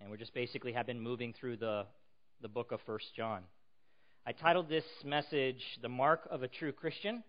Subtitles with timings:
[0.00, 1.86] And we just basically have been moving through the,
[2.40, 3.42] the book of First John.
[4.26, 7.22] I titled this message, The Mark of a True Christian.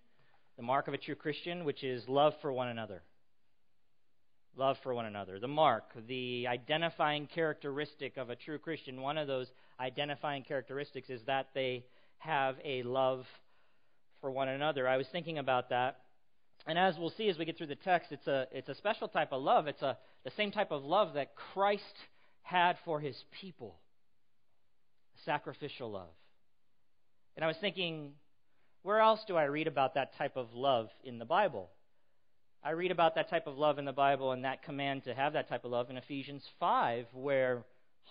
[0.59, 3.01] The mark of a true Christian, which is love for one another.
[4.57, 5.39] Love for one another.
[5.39, 9.47] The mark, the identifying characteristic of a true Christian, one of those
[9.79, 11.85] identifying characteristics is that they
[12.17, 13.23] have a love
[14.19, 14.85] for one another.
[14.85, 15.99] I was thinking about that.
[16.67, 19.07] And as we'll see as we get through the text, it's a, it's a special
[19.07, 19.67] type of love.
[19.67, 21.83] It's a, the same type of love that Christ
[22.49, 23.75] had for his people
[25.25, 26.09] sacrificial love.
[27.35, 28.13] And I was thinking,
[28.81, 31.69] where else do I read about that type of love in the Bible?
[32.63, 35.33] I read about that type of love in the Bible and that command to have
[35.33, 37.63] that type of love in Ephesians 5, where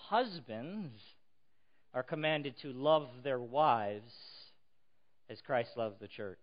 [0.08, 1.00] husbands
[1.92, 4.12] are commanded to love their wives
[5.28, 6.38] as Christ loved the church.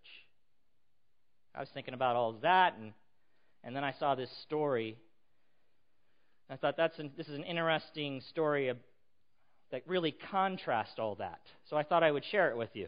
[1.56, 2.92] I was thinking about all of that, and,
[3.64, 4.98] and then I saw this story.
[6.50, 8.78] I thought that's an, this is an interesting story of,
[9.72, 11.40] that really contrasts all that.
[11.70, 12.88] So I thought I would share it with you.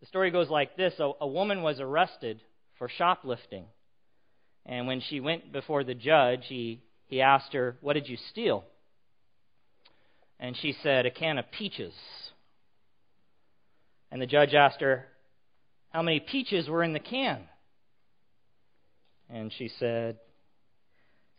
[0.00, 2.40] The story goes like this a, a woman was arrested
[2.78, 3.66] for shoplifting.
[4.64, 8.64] And when she went before the judge, he, he asked her, What did you steal?
[10.40, 11.94] And she said, A can of peaches.
[14.10, 15.06] And the judge asked her,
[15.90, 17.44] How many peaches were in the can?
[19.30, 20.18] And she said,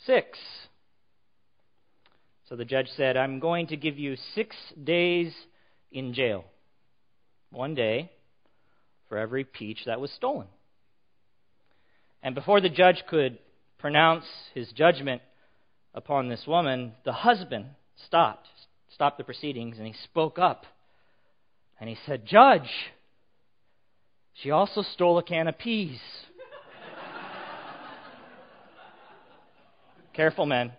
[0.05, 0.37] Six.
[2.49, 5.33] So the judge said, I'm going to give you six days
[5.91, 6.43] in jail.
[7.51, 8.11] One day
[9.07, 10.47] for every peach that was stolen.
[12.21, 13.37] And before the judge could
[13.77, 15.21] pronounce his judgment
[15.93, 17.65] upon this woman, the husband
[18.07, 18.47] stopped,
[18.93, 20.65] stopped the proceedings, and he spoke up.
[21.79, 22.69] And he said, Judge,
[24.33, 25.99] she also stole a can of peas.
[30.13, 30.71] Careful, men.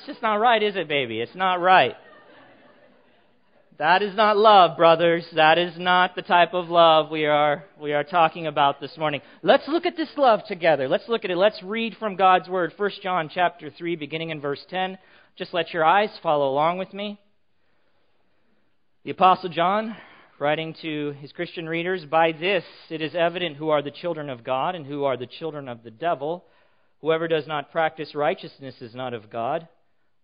[0.00, 1.20] It's just not right, is it, baby?
[1.20, 1.94] It's not right.
[3.76, 5.26] That is not love, brothers.
[5.34, 9.20] That is not the type of love we are, we are talking about this morning.
[9.42, 10.88] Let's look at this love together.
[10.88, 11.36] Let's look at it.
[11.36, 12.72] Let's read from God's Word.
[12.78, 14.96] 1 John chapter 3, beginning in verse 10.
[15.36, 17.20] Just let your eyes follow along with me.
[19.04, 19.94] The Apostle John,
[20.38, 24.44] writing to his Christian readers, By this it is evident who are the children of
[24.44, 26.46] God and who are the children of the devil.
[27.02, 29.68] Whoever does not practice righteousness is not of God,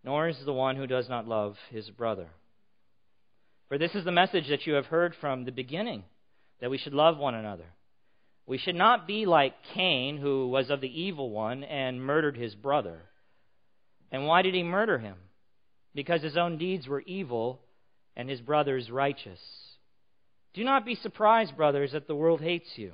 [0.06, 2.28] nor is the one who does not love his brother.
[3.68, 6.04] For this is the message that you have heard from the beginning
[6.60, 7.66] that we should love one another.
[8.46, 12.54] We should not be like Cain, who was of the evil one and murdered his
[12.54, 13.00] brother.
[14.12, 15.16] And why did he murder him?
[15.92, 17.60] Because his own deeds were evil
[18.14, 19.40] and his brother's righteous.
[20.54, 22.92] Do not be surprised, brothers, that the world hates you.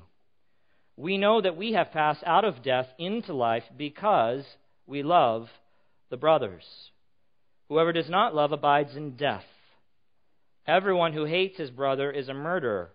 [0.97, 4.47] We know that we have passed out of death into life because
[4.87, 5.49] we love
[6.09, 6.65] the brothers.
[7.73, 9.47] Whoever does not love abides in death.
[10.67, 12.91] Everyone who hates his brother is a murderer,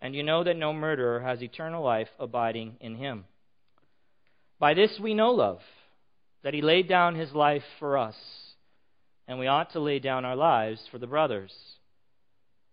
[0.00, 3.26] and you know that no murderer has eternal life abiding in him.
[4.58, 5.60] By this we know love,
[6.42, 8.16] that he laid down his life for us,
[9.26, 11.52] and we ought to lay down our lives for the brothers.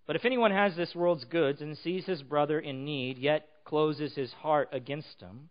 [0.08, 4.16] But if anyone has this world's goods and sees his brother in need, yet closes
[4.16, 5.50] his heart against him,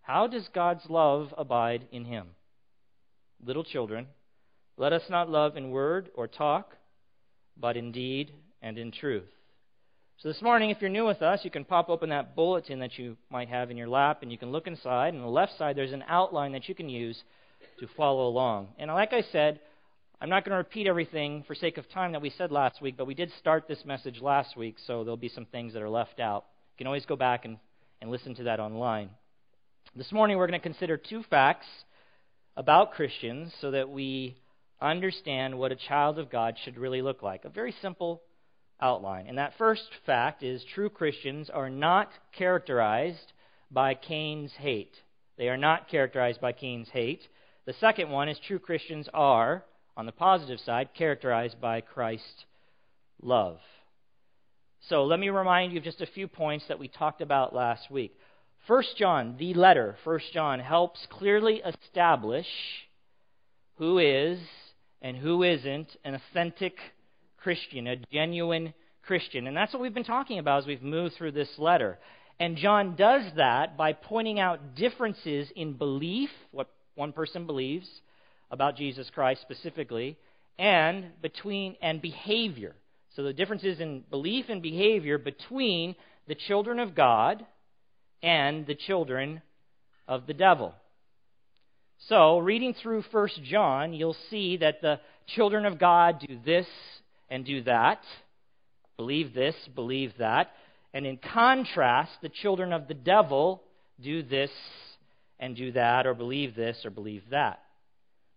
[0.00, 2.28] how does God's love abide in him?
[3.44, 4.06] Little children,
[4.76, 6.76] let us not love in word or talk
[7.56, 9.28] but in deed and in truth.
[10.18, 12.96] So this morning, if you're new with us, you can pop open that bulletin that
[12.96, 15.14] you might have in your lap, and you can look inside.
[15.14, 17.20] And on the left side, there's an outline that you can use
[17.80, 18.68] to follow along.
[18.78, 19.58] And like I said,
[20.20, 22.96] I'm not going to repeat everything for sake of time that we said last week,
[22.96, 25.90] but we did start this message last week, so there'll be some things that are
[25.90, 26.44] left out.
[26.74, 27.58] You can always go back and,
[28.00, 29.10] and listen to that online.
[29.96, 31.66] This morning, we're going to consider two facts
[32.56, 34.36] about Christians so that we
[34.82, 37.44] understand what a child of God should really look like.
[37.44, 38.22] A very simple
[38.80, 39.26] outline.
[39.26, 43.32] And that first fact is true Christians are not characterized
[43.70, 44.94] by Cain's hate.
[45.38, 47.22] They are not characterized by Cain's hate.
[47.64, 49.64] The second one is true Christians are,
[49.96, 52.44] on the positive side, characterized by Christ's
[53.22, 53.58] love.
[54.88, 57.90] So let me remind you of just a few points that we talked about last
[57.90, 58.12] week.
[58.66, 62.46] First John, the letter, First John, helps clearly establish
[63.76, 64.38] who is
[65.02, 66.74] and who isn't an authentic
[67.38, 68.72] Christian, a genuine
[69.02, 69.46] Christian.
[69.46, 71.98] And that's what we've been talking about as we've moved through this letter.
[72.38, 77.86] And John does that by pointing out differences in belief, what one person believes
[78.50, 80.16] about Jesus Christ specifically,
[80.58, 82.74] and between and behavior.
[83.16, 85.96] So the differences in belief and behavior between
[86.28, 87.44] the children of God
[88.22, 89.42] and the children
[90.06, 90.74] of the devil.
[92.08, 94.98] So, reading through 1 John, you'll see that the
[95.36, 96.66] children of God do this
[97.30, 98.00] and do that,
[98.96, 100.50] believe this, believe that.
[100.92, 103.62] And in contrast, the children of the devil
[104.02, 104.50] do this
[105.38, 107.60] and do that, or believe this or believe that.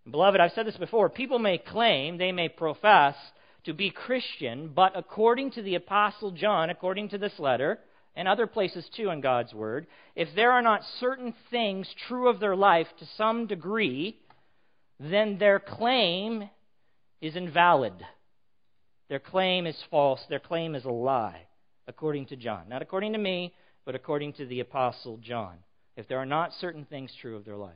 [0.10, 1.10] Beloved, I've said this before.
[1.10, 3.16] People may claim, they may profess
[3.64, 7.80] to be Christian, but according to the Apostle John, according to this letter,
[8.16, 12.40] and other places too in God's Word, if there are not certain things true of
[12.40, 14.18] their life to some degree,
[15.00, 16.50] then their claim
[17.22, 17.94] is invalid.
[19.10, 20.22] Their claim is false.
[20.30, 21.42] Their claim is a lie,
[21.88, 22.70] according to John.
[22.70, 23.54] Not according to me,
[23.86, 25.58] but according to the Apostle John.
[25.96, 27.74] If there are not certain things true of their life.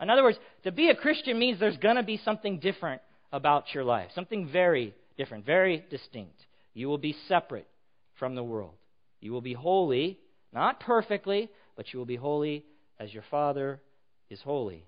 [0.00, 3.00] In other words, to be a Christian means there's going to be something different
[3.32, 6.34] about your life, something very different, very distinct.
[6.72, 7.68] You will be separate
[8.18, 8.74] from the world.
[9.24, 10.18] You will be holy,
[10.52, 12.66] not perfectly, but you will be holy
[13.00, 13.80] as your Father
[14.28, 14.84] is holy.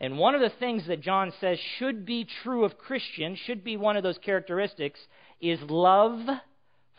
[0.00, 3.76] And one of the things that John says should be true of Christians, should be
[3.76, 4.98] one of those characteristics,
[5.40, 6.18] is love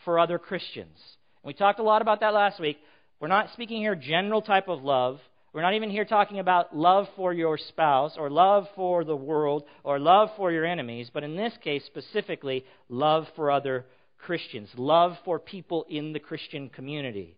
[0.06, 0.96] for other Christians.
[1.42, 2.78] And we talked a lot about that last week.
[3.20, 5.20] We're not speaking here general type of love.
[5.52, 9.64] We're not even here talking about love for your spouse or love for the world
[9.84, 13.84] or love for your enemies, but in this case specifically, love for other
[14.24, 17.36] Christians, love for people in the Christian community.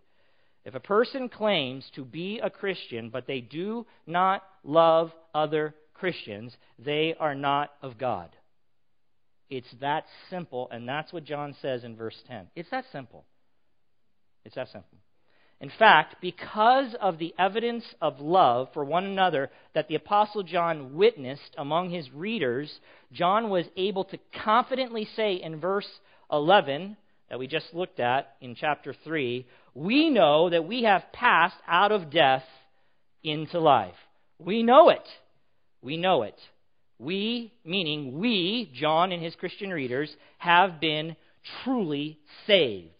[0.64, 6.56] If a person claims to be a Christian, but they do not love other Christians,
[6.79, 8.31] they are not of God.
[9.50, 12.49] It's that simple, and that's what John says in verse 10.
[12.56, 13.25] It's that simple.
[14.44, 14.99] It's that simple.
[15.61, 20.96] In fact, because of the evidence of love for one another that the Apostle John
[20.96, 22.81] witnessed among his readers,
[23.12, 25.87] John was able to confidently say in verse
[26.32, 26.96] 11
[27.29, 31.93] that we just looked at in chapter 3, we know that we have passed out
[31.93, 32.44] of death
[33.23, 33.94] into life.
[34.38, 35.06] We know it.
[35.81, 36.38] We know it.
[36.99, 41.17] We, meaning we, John and his Christian readers, have been
[41.64, 42.90] truly saved.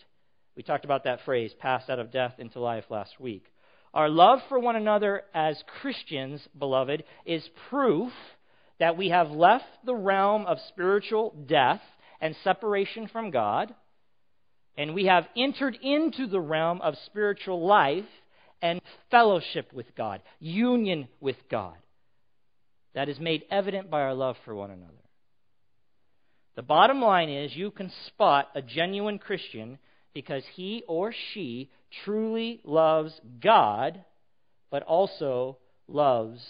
[0.57, 3.45] We talked about that phrase, passed out of death into life, last week.
[3.95, 8.13] Our love for one another as Christians, beloved, is proof
[8.81, 11.81] that we have left the realm of spiritual death
[12.23, 13.75] and separation from God,
[14.79, 18.07] and we have entered into the realm of spiritual life
[18.63, 18.81] and
[19.11, 21.75] fellowship with God, union with God.
[22.95, 24.93] That is made evident by our love for one another.
[26.55, 29.79] The bottom line is you can spot a genuine Christian
[30.15, 31.71] because he or she
[32.05, 34.05] truly loves God,
[34.71, 35.59] but also
[35.89, 36.41] loves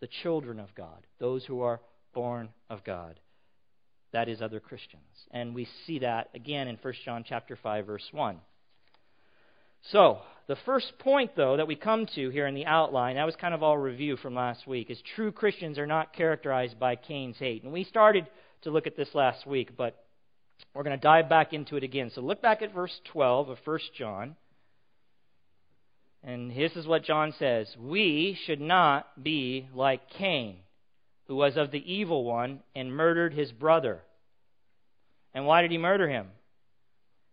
[0.00, 1.80] the children of God, those who are
[2.14, 3.18] born of God
[4.12, 5.02] that is other Christians.
[5.30, 8.38] And we see that again in 1 John chapter 5 verse 1.
[9.92, 13.36] So, the first point though that we come to here in the outline, that was
[13.36, 17.38] kind of all review from last week, is true Christians are not characterized by Cain's
[17.38, 17.62] hate.
[17.62, 18.26] And we started
[18.62, 20.04] to look at this last week, but
[20.74, 22.10] we're going to dive back into it again.
[22.14, 24.36] So look back at verse 12 of 1 John.
[26.22, 30.58] And this is what John says We should not be like Cain
[31.30, 34.00] who was of the evil one and murdered his brother.
[35.32, 36.26] And why did he murder him?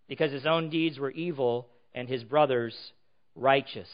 [0.08, 2.76] Because his own deeds were evil and his brother's
[3.34, 3.90] righteous.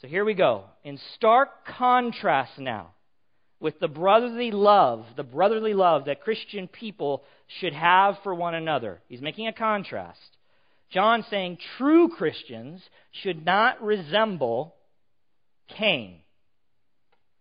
[0.00, 0.64] So here we go.
[0.84, 2.92] In stark contrast now
[3.60, 7.24] with the brotherly love, the brotherly love that Christian people
[7.60, 9.02] should have for one another.
[9.06, 10.38] He's making a contrast.
[10.90, 12.80] John saying true Christians
[13.12, 14.76] should not resemble
[15.76, 16.20] Cain.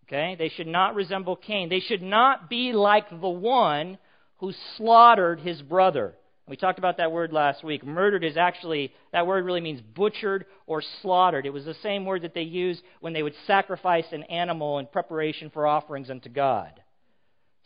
[0.08, 0.36] Okay?
[0.38, 1.70] They should not resemble Cain.
[1.70, 3.98] They should not be like the one
[4.38, 6.16] who slaughtered his brother.
[6.48, 7.86] We talked about that word last week.
[7.86, 11.46] Murdered is actually, that word really means butchered or slaughtered.
[11.46, 14.86] It was the same word that they used when they would sacrifice an animal in
[14.86, 16.72] preparation for offerings unto God.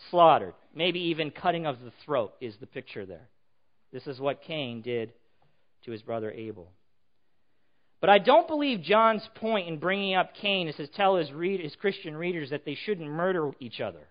[0.10, 0.56] Slaughtered.
[0.74, 3.30] Maybe even cutting of the throat is the picture there.
[3.94, 5.14] This is what Cain did
[5.86, 6.72] to his brother Abel.
[8.02, 11.62] But I don't believe John's point in bringing up Cain is to tell his, read,
[11.62, 14.08] his Christian readers that they shouldn't murder each other.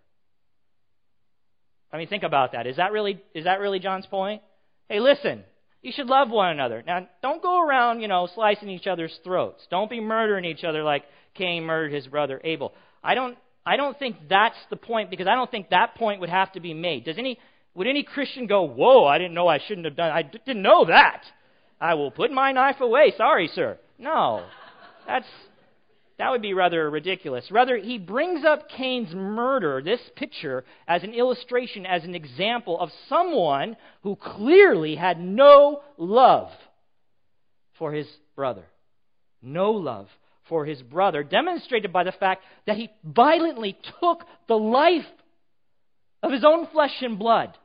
[1.93, 2.69] I mean, think about that.
[2.69, 4.43] Is that really, is that really John's point?
[4.89, 5.43] Hey, listen,
[5.83, 6.85] you should love one another.
[6.87, 9.67] Now, don't go around, you know, slicing each other's throats.
[9.71, 11.03] Don't be murdering each other like
[11.35, 12.73] Cain murdered his brother Abel.
[13.03, 16.31] I don't, I don't think that's the point because I don't think that point would
[16.31, 17.07] have to be made.
[17.07, 17.39] Does any,
[17.75, 20.85] would any Christian go, whoa, I didn't know I shouldn't have done, I didn't know
[20.85, 21.25] that.
[21.81, 23.15] I will put my knife away.
[23.17, 23.79] Sorry, sir.
[23.99, 24.45] No.
[25.07, 25.27] That's
[26.21, 27.51] that would be rather ridiculous.
[27.51, 32.91] Rather, he brings up Cain's murder, this picture, as an illustration, as an example of
[33.09, 36.51] someone who clearly had no love
[37.79, 38.07] for his
[38.37, 38.67] brother.
[39.41, 40.09] No love
[40.47, 45.07] for his brother, demonstrated by the fact that he violently took the life
[46.23, 47.57] of his own flesh and blood.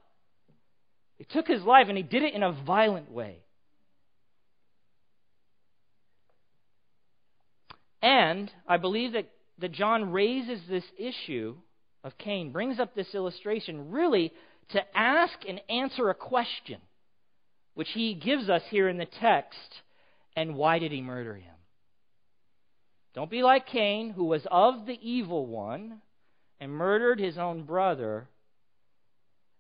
[1.18, 3.40] He took his life and he did it in a violent way.
[8.06, 11.56] And I believe that, that John raises this issue
[12.04, 14.32] of Cain, brings up this illustration really
[14.70, 16.78] to ask and answer a question,
[17.74, 19.82] which he gives us here in the text.
[20.36, 21.56] And why did he murder him?
[23.16, 26.00] Don't be like Cain, who was of the evil one
[26.60, 28.28] and murdered his own brother.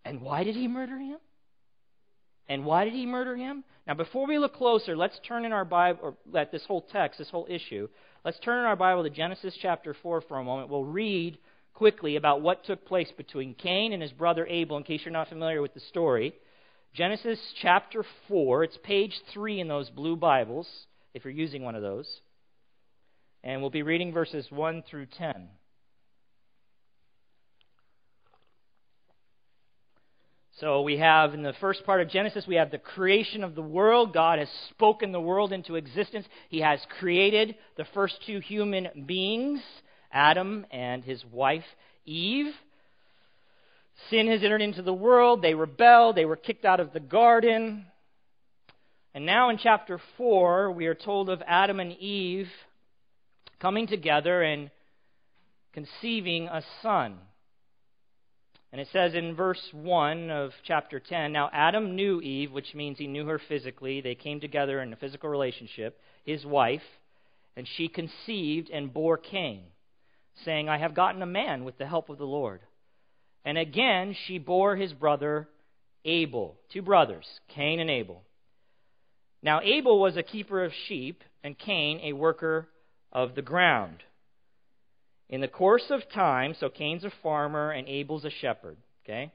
[0.03, 1.17] And why did he murder him?
[2.47, 3.63] And why did he murder him?
[3.87, 7.17] Now, before we look closer, let's turn in our Bible, or at this whole text,
[7.17, 7.87] this whole issue.
[8.25, 10.70] Let's turn our Bible to Genesis chapter 4 for a moment.
[10.70, 11.38] We'll read
[11.75, 15.29] quickly about what took place between Cain and his brother Abel, in case you're not
[15.29, 16.34] familiar with the story.
[16.96, 20.67] Genesis chapter 4, it's page 3 in those blue Bibles,
[21.13, 22.08] if you're using one of those.
[23.44, 25.48] And we'll be reading verses 1 through 10.
[30.62, 33.62] So we have in the first part of Genesis, we have the creation of the
[33.62, 34.13] world.
[34.13, 36.25] God has spoken the world into existence.
[36.47, 39.59] He has created the first two human beings,
[40.13, 41.65] Adam and his wife
[42.05, 42.53] Eve.
[44.09, 45.41] Sin has entered into the world.
[45.41, 46.15] They rebelled.
[46.15, 47.85] They were kicked out of the garden.
[49.13, 52.50] And now in chapter 4, we are told of Adam and Eve
[53.59, 54.71] coming together and
[55.74, 57.17] conceiving a son.
[58.75, 62.98] And it says in verse 1 of chapter 10 Now Adam knew Eve, which means
[62.98, 64.01] he knew her physically.
[64.01, 66.82] They came together in a physical relationship, his wife,
[67.55, 69.62] and she conceived and bore Cain,
[70.44, 72.60] saying, I have gotten a man with the help of the Lord.
[73.46, 75.48] And again she bore his brother
[76.03, 78.24] Abel, two brothers, Cain and Abel.
[79.41, 82.67] Now Abel was a keeper of sheep, and Cain a worker
[83.13, 84.03] of the ground.
[85.29, 89.32] In the course of time, so Cain's a farmer and Abel's a shepherd, okay?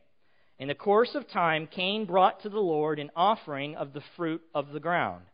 [0.58, 4.42] In the course of time, Cain brought to the Lord an offering of the fruit
[4.54, 5.24] of the ground,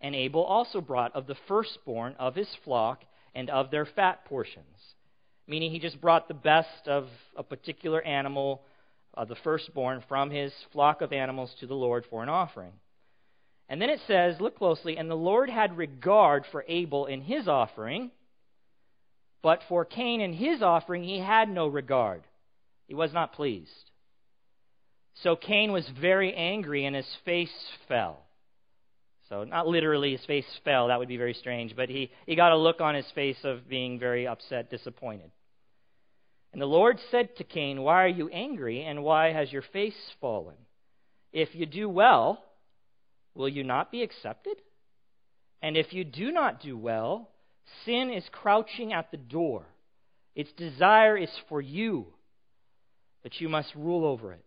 [0.00, 3.02] and Abel also brought of the firstborn of his flock
[3.34, 4.94] and of their fat portions.
[5.48, 8.62] Meaning he just brought the best of a particular animal,
[9.16, 12.72] uh, the firstborn, from his flock of animals to the Lord for an offering.
[13.68, 17.48] And then it says, look closely, and the Lord had regard for Abel in his
[17.48, 18.10] offering,
[19.44, 22.22] but for Cain and his offering he had no regard.
[22.88, 23.90] He was not pleased.
[25.22, 27.52] So Cain was very angry and his face
[27.86, 28.22] fell.
[29.28, 32.52] So, not literally his face fell, that would be very strange, but he, he got
[32.52, 35.30] a look on his face of being very upset, disappointed.
[36.52, 39.96] And the Lord said to Cain, Why are you angry, and why has your face
[40.20, 40.56] fallen?
[41.32, 42.44] If you do well,
[43.34, 44.56] will you not be accepted?
[45.62, 47.30] And if you do not do well,
[47.84, 49.64] sin is crouching at the door.
[50.34, 52.06] Its desire is for you,
[53.22, 54.44] but you must rule over it.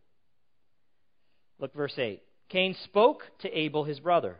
[1.60, 2.22] Look, verse 8.
[2.50, 4.38] Cain spoke to Abel, his brother.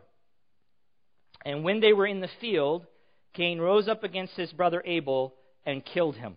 [1.44, 2.86] And when they were in the field,
[3.34, 6.36] Cain rose up against his brother Abel and killed him.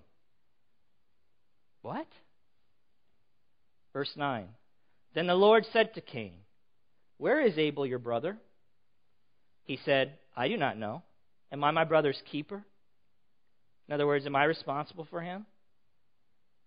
[1.81, 2.07] What?
[3.93, 4.47] Verse 9.
[5.13, 6.33] Then the Lord said to Cain,
[7.17, 8.37] where is Abel your brother?
[9.63, 11.03] He said, I do not know.
[11.51, 12.63] Am I my brother's keeper?
[13.87, 15.45] In other words, am I responsible for him?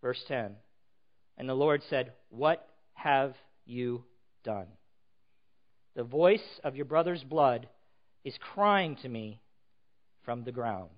[0.03, 0.57] Verse 10
[1.39, 4.05] And the Lord said, What have you
[4.45, 4.67] done?
[5.97, 7.69] The voice of your brother's blood
[8.25, 9.41] is crying to me
[10.25, 10.91] from the ground.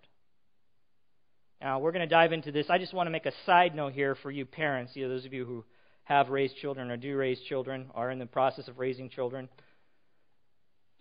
[1.60, 2.66] Now, we're going to dive into this.
[2.68, 5.24] I just want to make a side note here for you parents, you know, those
[5.24, 5.64] of you who
[6.04, 9.48] have raised children or do raise children, are in the process of raising children.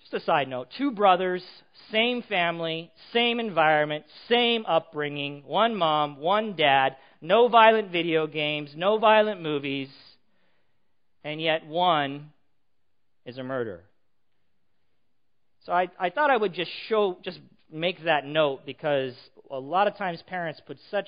[0.06, 1.44] Just a side note two brothers,
[1.92, 9.00] same family, same environment, same upbringing, one mom, one dad, no violent video games, no
[9.00, 9.90] violent movies,
[11.24, 12.32] and yet one
[13.26, 13.82] is a murderer.
[15.66, 17.40] So I, I thought I would just show, just
[17.72, 19.16] make that note because
[19.50, 21.08] a lot of times parents put such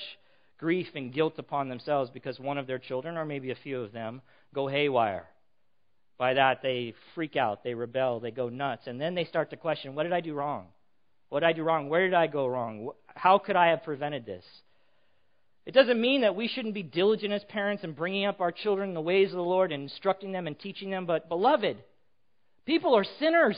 [0.58, 3.92] grief and guilt upon themselves because one of their children, or maybe a few of
[3.92, 4.24] them,
[4.56, 5.28] go haywire.
[6.18, 9.58] By that, they freak out, they rebel, they go nuts, and then they start to
[9.58, 10.68] question what did I do wrong?
[11.30, 11.90] What did I do wrong?
[11.90, 12.90] Where did I go wrong?
[13.08, 14.44] How could I have prevented this?
[15.66, 18.90] It doesn't mean that we shouldn't be diligent as parents in bringing up our children
[18.90, 21.78] in the ways of the Lord and instructing them and teaching them, but beloved,
[22.66, 23.58] people are sinners.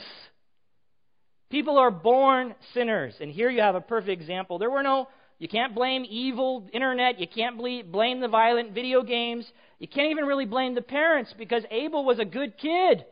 [1.50, 3.14] People are born sinners.
[3.20, 4.58] And here you have a perfect example.
[4.58, 5.08] There were no
[5.40, 7.18] you can't blame evil internet.
[7.18, 9.50] You can't blame the violent video games.
[9.78, 13.06] You can't even really blame the parents because Abel was a good kid.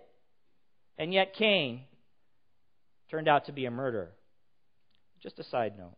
[0.98, 1.80] And yet Cain
[3.10, 4.10] turned out to be a murderer.
[5.22, 5.96] Just a side note.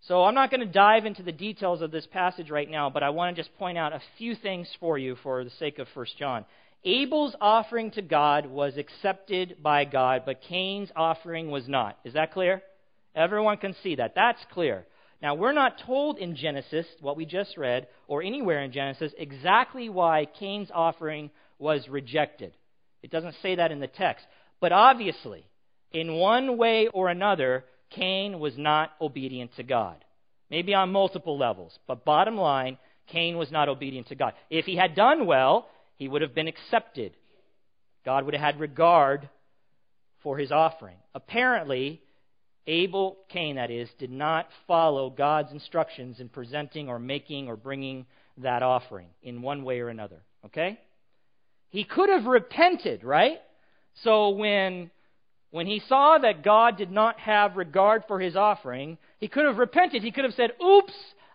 [0.00, 3.04] So I'm not going to dive into the details of this passage right now, but
[3.04, 5.86] I want to just point out a few things for you for the sake of
[5.94, 6.44] 1 John.
[6.84, 11.98] Abel's offering to God was accepted by God, but Cain's offering was not.
[12.04, 12.62] Is that clear?
[13.16, 14.14] Everyone can see that.
[14.14, 14.86] That's clear.
[15.22, 19.88] Now, we're not told in Genesis, what we just read, or anywhere in Genesis, exactly
[19.88, 22.52] why Cain's offering was rejected.
[23.02, 24.26] It doesn't say that in the text.
[24.60, 25.46] But obviously,
[25.90, 30.04] in one way or another, Cain was not obedient to God.
[30.50, 34.34] Maybe on multiple levels, but bottom line, Cain was not obedient to God.
[34.50, 37.12] If he had done well, he would have been accepted.
[38.04, 39.28] God would have had regard
[40.22, 40.96] for his offering.
[41.14, 42.00] Apparently,
[42.66, 48.06] Abel, Cain that is, did not follow God's instructions in presenting or making or bringing
[48.38, 50.20] that offering in one way or another.
[50.44, 50.78] Okay?
[51.70, 53.38] He could have repented, right?
[54.02, 54.90] So when
[55.50, 59.58] when he saw that God did not have regard for his offering, he could have
[59.58, 60.02] repented.
[60.02, 60.92] He could have said, Oops,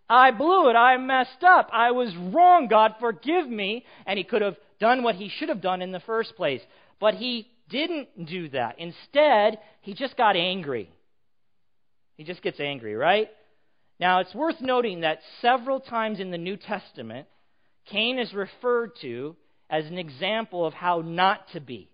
[0.10, 0.76] I blew it.
[0.76, 1.70] I messed up.
[1.72, 2.68] I was wrong.
[2.68, 3.86] God, forgive me.
[4.06, 6.62] And he could have done what he should have done in the first place.
[7.00, 8.78] But he didn't do that.
[8.78, 10.92] Instead, he just got angry.
[12.22, 13.30] He just gets angry, right?
[14.00, 17.28] Now, it's worth noting that several times in the New Testament,
[17.88, 19.36] Cain is referred to
[19.72, 21.90] as an example of how not to be.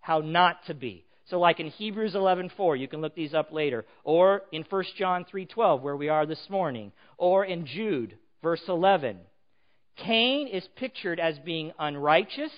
[0.00, 1.04] How not to be.
[1.26, 5.24] So like in Hebrews 11:4, you can look these up later, or in 1 John
[5.24, 9.20] 3:12 where we are this morning, or in Jude verse 11.
[9.98, 12.52] Cain is pictured as being unrighteous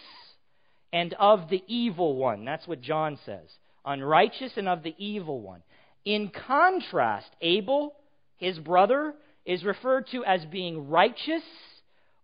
[0.94, 2.46] and of the evil one.
[2.46, 3.54] That's what John says.
[3.84, 5.62] Unrighteous and of the evil one.
[6.04, 7.94] In contrast, Abel,
[8.36, 11.42] his brother, is referred to as being righteous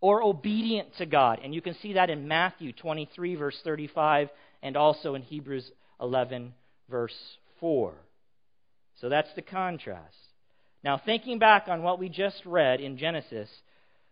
[0.01, 1.41] or obedient to God.
[1.43, 4.29] And you can see that in Matthew 23, verse 35,
[4.63, 5.71] and also in Hebrews
[6.01, 6.55] 11,
[6.91, 7.17] verse
[7.61, 7.95] 4.
[9.01, 10.17] So that's the contrast.
[10.83, 13.49] Now, thinking back on what we just read in Genesis,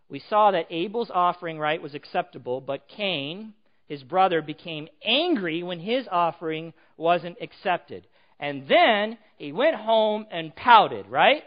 [0.08, 3.54] we saw that Abel's offering, right, was acceptable, but Cain,
[3.86, 8.06] his brother, became angry when his offering wasn't accepted.
[8.40, 11.42] And then he went home and pouted, right?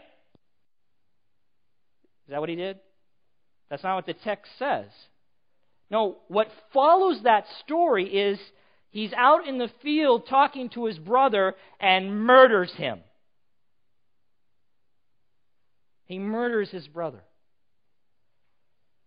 [2.26, 2.78] Is that what he did?
[3.70, 4.86] That's not what the text says.
[5.90, 8.38] No, what follows that story is
[8.92, 13.00] He's out in the field talking to his brother and murders him.
[16.04, 17.22] He murders his brother.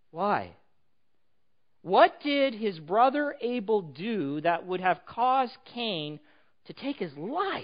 [0.09, 0.53] Why?
[1.83, 6.19] What did his brother Abel do that would have caused Cain
[6.65, 7.63] to take his life?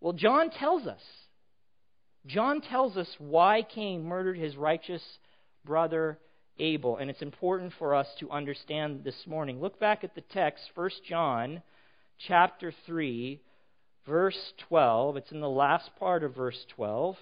[0.00, 1.00] Well, John tells us.
[2.26, 5.02] John tells us why Cain murdered his righteous
[5.64, 6.18] brother
[6.58, 6.96] Abel.
[6.96, 9.60] And it's important for us to understand this morning.
[9.60, 11.62] Look back at the text, 1 John
[12.26, 13.40] chapter 3,
[14.06, 15.16] verse 12.
[15.18, 17.16] It's in the last part of verse 12.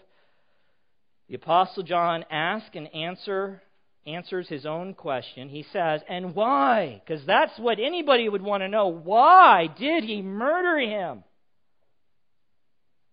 [1.29, 3.63] The apostle John asks and answer
[4.07, 5.49] answers his own question.
[5.49, 8.89] He says, "And why?" Because that's what anybody would want to know.
[8.89, 11.25] Why did he murder him?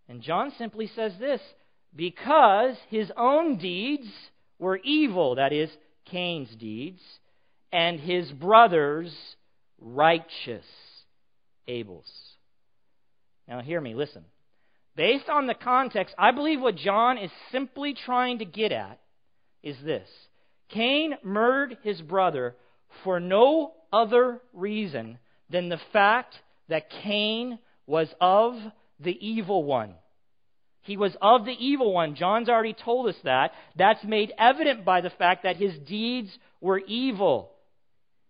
[0.08, 1.42] And John simply says this,
[1.96, 4.08] because his own deeds
[4.60, 5.70] were evil, that is
[6.06, 7.02] Cain's deeds,
[7.72, 9.14] and his brother's
[9.80, 10.66] righteous
[11.68, 12.12] Abel's.
[13.48, 14.26] Now, hear me, listen.
[14.96, 19.00] Based on the context, I believe what John is simply trying to get at
[19.64, 20.10] is this
[20.74, 22.56] Cain murdered his brother
[23.04, 25.18] for no other reason
[25.50, 26.36] than the fact
[26.70, 28.56] that Cain was of
[29.00, 29.96] the evil one.
[30.84, 32.16] He was of the evil one.
[32.16, 33.52] John's already told us that.
[33.76, 36.30] That's made evident by the fact that his deeds
[36.60, 37.52] were evil.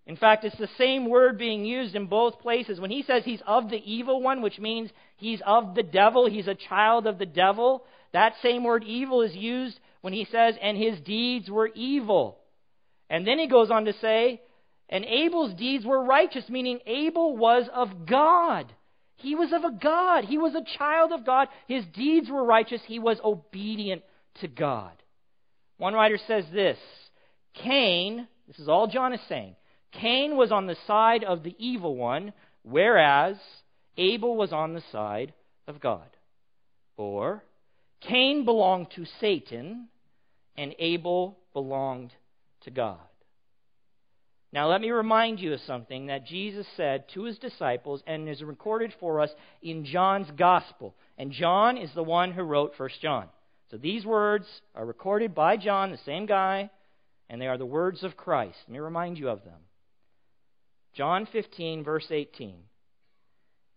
[0.06, 2.80] In fact, it's the same word being used in both places.
[2.80, 6.48] When he says he's of the evil one, which means he's of the devil, he's
[6.48, 10.78] a child of the devil, that same word evil is used when he says, and
[10.78, 12.40] his deeds were evil.
[13.10, 14.42] And then he goes on to say,
[14.90, 18.72] and Abel's deeds were righteous, meaning Abel was of God.
[19.16, 20.26] He was of a God.
[20.26, 21.48] He was a child of God.
[21.68, 22.82] His deeds were righteous.
[22.86, 24.02] He was obedient
[24.42, 24.92] to God.
[25.78, 26.78] One writer says this
[27.54, 29.56] Cain, this is all John is saying,
[29.92, 32.34] Cain was on the side of the evil one,
[32.64, 33.38] whereas
[33.98, 35.34] Abel was on the side
[35.68, 36.08] of God.
[36.98, 37.44] Or,
[38.02, 39.88] Cain belonged to Satan,
[40.62, 42.14] and Abel belonged
[42.62, 43.00] to God.
[44.54, 48.44] Now, let me remind you of something that Jesus said to his disciples and is
[48.44, 49.32] recorded for us
[49.64, 50.94] in John's Gospel.
[51.18, 53.30] And John is the one who wrote 1 John.
[53.72, 54.46] So these words
[54.76, 56.70] are recorded by John, the same guy,
[57.28, 58.58] and they are the words of Christ.
[58.68, 59.62] Let me remind you of them.
[60.94, 62.54] John 15, verse 18.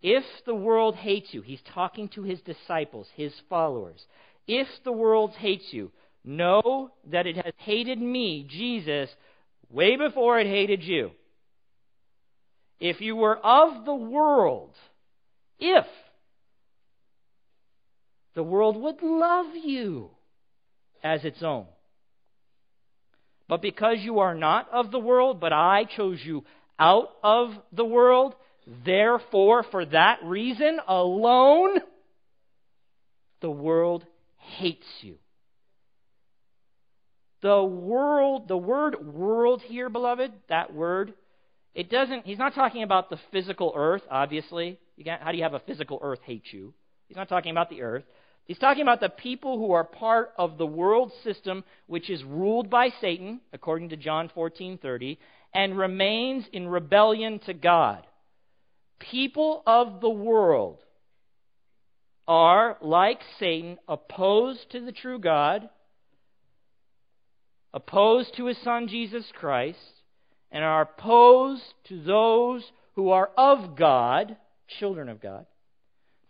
[0.03, 4.05] If the world hates you, he's talking to his disciples, his followers.
[4.47, 5.91] If the world hates you,
[6.25, 9.11] know that it has hated me, Jesus,
[9.71, 11.11] way before it hated you.
[12.81, 14.75] If you were of the world,
[15.59, 15.87] if
[18.35, 20.11] the world would love you
[21.03, 21.67] as its own.
[23.49, 26.45] But because you are not of the world, but I chose you
[26.79, 28.35] out of the world,
[28.85, 31.81] therefore, for that reason alone,
[33.41, 34.05] the world
[34.59, 35.17] hates you.
[37.45, 41.13] The world, the word world here, beloved, that word,
[41.75, 44.79] it doesn't, he's not talking about the physical earth, obviously.
[45.07, 46.73] how do you have a physical earth hate you?
[47.07, 48.05] He's not talking about the earth.
[48.47, 52.71] He's talking about the people who are part of the world system which is ruled
[52.71, 55.19] by Satan, according to John 14:30,
[55.53, 58.07] and remains in rebellion to God.
[59.01, 60.79] People of the world
[62.27, 65.69] are, like Satan, opposed to the true God,
[67.75, 69.79] opposed to his son Jesus Christ,
[70.51, 74.37] and are opposed to those who are of God,
[74.79, 75.45] children of God,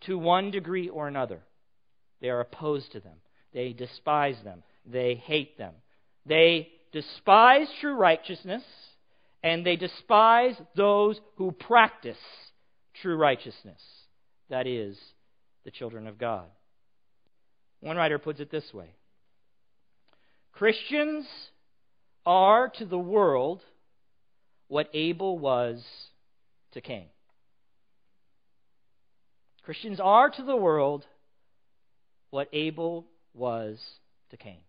[0.01, 1.41] to one degree or another.
[2.19, 3.17] They are opposed to them.
[3.53, 4.63] They despise them.
[4.85, 5.73] They hate them.
[6.25, 8.63] They despise true righteousness,
[9.43, 12.17] and they despise those who practice
[13.01, 13.81] true righteousness.
[14.49, 14.97] That is,
[15.63, 16.45] the children of God.
[17.81, 18.89] One writer puts it this way
[20.55, 21.25] Christians
[22.25, 23.61] are to the world
[24.69, 25.83] what Abel was
[26.71, 27.07] to Cain.
[29.63, 31.05] Christians are to the world
[32.29, 33.79] what Abel was
[34.29, 34.61] to Cain.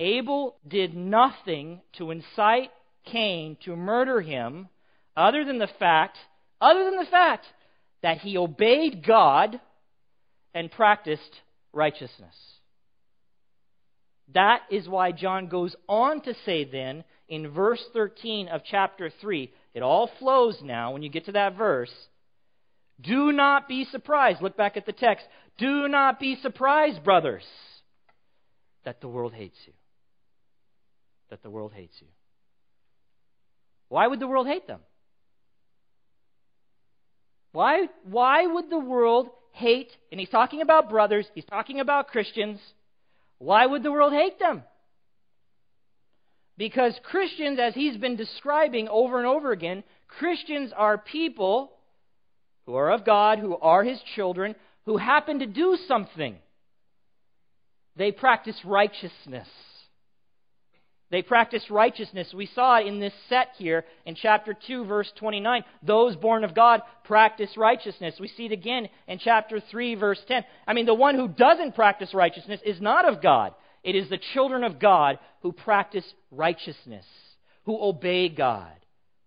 [0.00, 2.70] Abel did nothing to incite
[3.04, 4.68] Cain to murder him
[5.16, 6.18] other than the fact,
[6.60, 7.46] other than the fact
[8.02, 9.60] that he obeyed God
[10.52, 11.42] and practiced
[11.72, 12.34] righteousness.
[14.34, 19.50] That is why John goes on to say then in verse 13 of chapter 3,
[19.74, 21.92] it all flows now when you get to that verse.
[23.00, 24.42] Do not be surprised.
[24.42, 25.24] Look back at the text.
[25.56, 27.44] Do not be surprised, brothers,
[28.84, 29.72] that the world hates you.
[31.30, 32.08] That the world hates you.
[33.88, 34.80] Why would the world hate them?
[37.52, 42.60] Why, why would the world hate, and he's talking about brothers, he's talking about Christians,
[43.38, 44.62] why would the world hate them?
[46.56, 51.72] Because Christians, as he's been describing over and over again, Christians are people
[52.66, 56.36] who are of God, who are his children, who happen to do something.
[57.96, 59.48] They practice righteousness.
[61.10, 62.34] They practice righteousness.
[62.34, 65.64] We saw it in this set here in chapter 2, verse 29.
[65.82, 68.16] Those born of God practice righteousness.
[68.20, 70.44] We see it again in chapter 3, verse 10.
[70.66, 73.54] I mean, the one who doesn't practice righteousness is not of God.
[73.82, 77.06] It is the children of God who practice righteousness,
[77.64, 78.72] who obey God,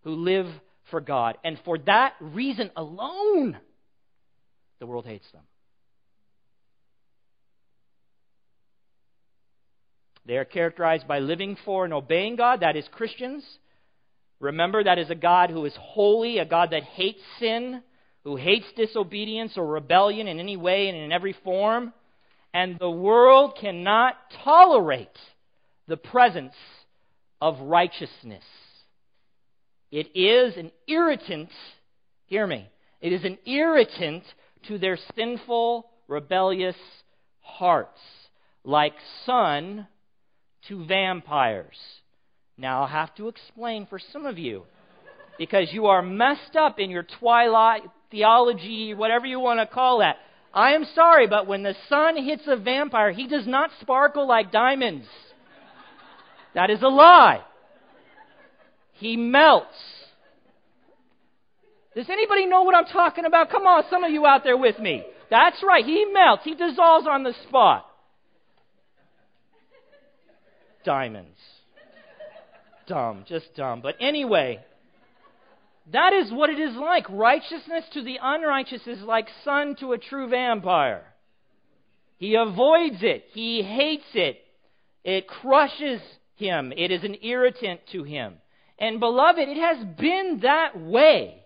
[0.03, 0.47] who live
[0.91, 1.37] for God.
[1.43, 3.57] And for that reason alone,
[4.79, 5.41] the world hates them.
[10.25, 13.43] They are characterized by living for and obeying God, that is, Christians.
[14.39, 17.81] Remember, that is a God who is holy, a God that hates sin,
[18.23, 21.93] who hates disobedience or rebellion in any way and in every form.
[22.53, 25.07] And the world cannot tolerate
[25.87, 26.53] the presence
[27.39, 28.43] of righteousness.
[29.91, 31.49] It is an irritant,
[32.27, 32.69] hear me,
[33.01, 34.23] it is an irritant
[34.67, 36.75] to their sinful, rebellious
[37.41, 37.99] hearts,
[38.63, 38.93] like
[39.25, 39.87] sun
[40.67, 41.77] to vampires.
[42.57, 44.63] Now, I'll have to explain for some of you
[45.37, 50.17] because you are messed up in your twilight theology, whatever you want to call that.
[50.53, 54.51] I am sorry, but when the sun hits a vampire, he does not sparkle like
[54.51, 55.07] diamonds.
[56.53, 57.41] That is a lie.
[58.93, 59.67] He melts.
[61.95, 63.49] Does anybody know what I'm talking about?
[63.49, 65.03] Come on, some of you out there with me.
[65.29, 65.83] That's right.
[65.83, 66.43] He melts.
[66.43, 67.85] He dissolves on the spot
[70.83, 71.37] diamonds.
[72.87, 73.81] dumb, just dumb.
[73.81, 74.59] But anyway,
[75.91, 77.09] that is what it is like.
[77.09, 81.03] Righteousness to the unrighteous is like sun to a true vampire.
[82.17, 84.37] He avoids it, he hates it,
[85.03, 86.01] it crushes
[86.35, 88.35] him, it is an irritant to him.
[88.77, 91.43] And beloved, it has been that way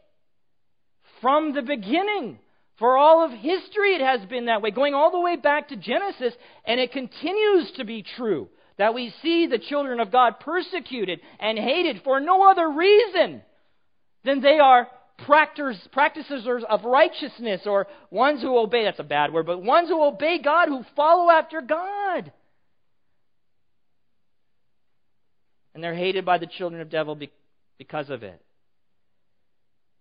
[1.22, 2.40] from the beginning.
[2.78, 5.78] For all of history, it has been that way, going all the way back to
[5.78, 6.34] Genesis,
[6.66, 11.58] and it continues to be true that we see the children of God persecuted and
[11.58, 13.42] hated for no other reason
[14.24, 14.88] than they are
[15.26, 18.84] practices of righteousness or ones who obey.
[18.84, 22.34] That's a bad word, but ones who obey God, who follow after God.
[25.74, 27.18] And they're hated by the children of devil
[27.78, 28.42] because of it.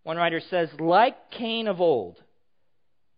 [0.02, 2.22] One writer says, like Cain of old,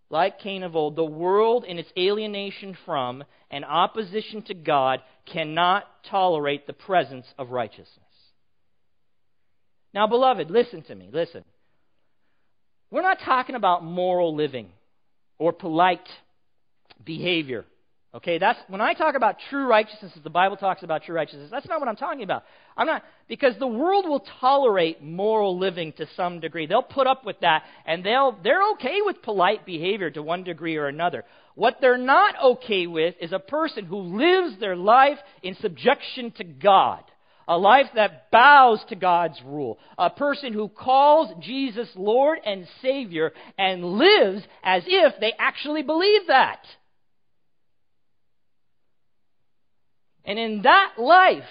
[0.09, 5.85] like Cain of old, the world in its alienation from and opposition to God cannot
[6.09, 7.91] tolerate the presence of righteousness.
[9.93, 11.09] Now, beloved, listen to me.
[11.13, 11.45] Listen.
[12.91, 14.69] We're not talking about moral living
[15.39, 16.07] or polite
[17.05, 17.65] behavior.
[18.17, 21.51] Okay, that's when I talk about true righteousness, as the Bible talks about true righteousness,
[21.51, 22.45] that's not what I'm talking about.
[22.75, 26.67] I'm not because the world will tolerate moral living to some degree.
[26.67, 30.77] They'll put up with that and they'll they're okay with polite behavior to one degree
[30.77, 31.25] or another.
[31.57, 36.45] What they're not okay with is a person who lives their life in subjection to
[36.45, 37.03] God.
[37.49, 39.79] A life that bows to God's rule.
[39.99, 46.23] A person who calls Jesus Lord and Savior and lives as if they actually believe
[46.29, 46.61] that.
[50.27, 51.45] And in that life,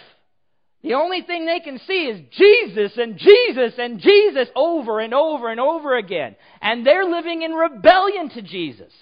[0.83, 5.49] the only thing they can see is Jesus and Jesus and Jesus over and over
[5.49, 6.35] and over again.
[6.61, 8.93] And they're living in rebellion to Jesus.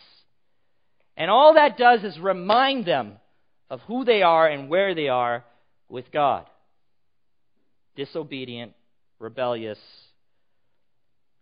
[1.17, 3.17] And all that does is remind them
[3.69, 5.43] of who they are and where they are
[5.89, 6.45] with God.
[7.95, 8.73] Disobedient,
[9.19, 9.79] rebellious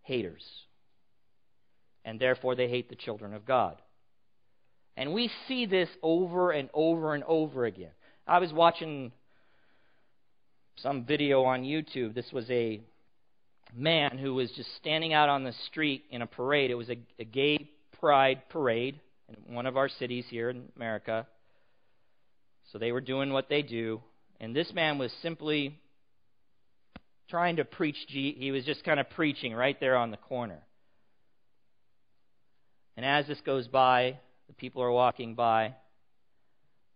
[0.02, 0.44] haters.
[2.04, 3.78] And therefore they hate the children of God.
[4.98, 7.92] And we see this over and over and over again.
[8.28, 9.12] I was watching
[10.78, 12.14] some video on YouTube.
[12.14, 12.82] This was a
[13.74, 16.72] man who was just standing out on the street in a parade.
[16.72, 19.00] It was a, a gay pride parade
[19.48, 21.26] in one of our cities here in America.
[22.72, 24.02] So they were doing what they do.
[24.40, 25.80] And this man was simply
[27.30, 27.98] trying to preach.
[28.08, 30.60] He was just kind of preaching right there on the corner.
[32.98, 35.76] And as this goes by, the people are walking by.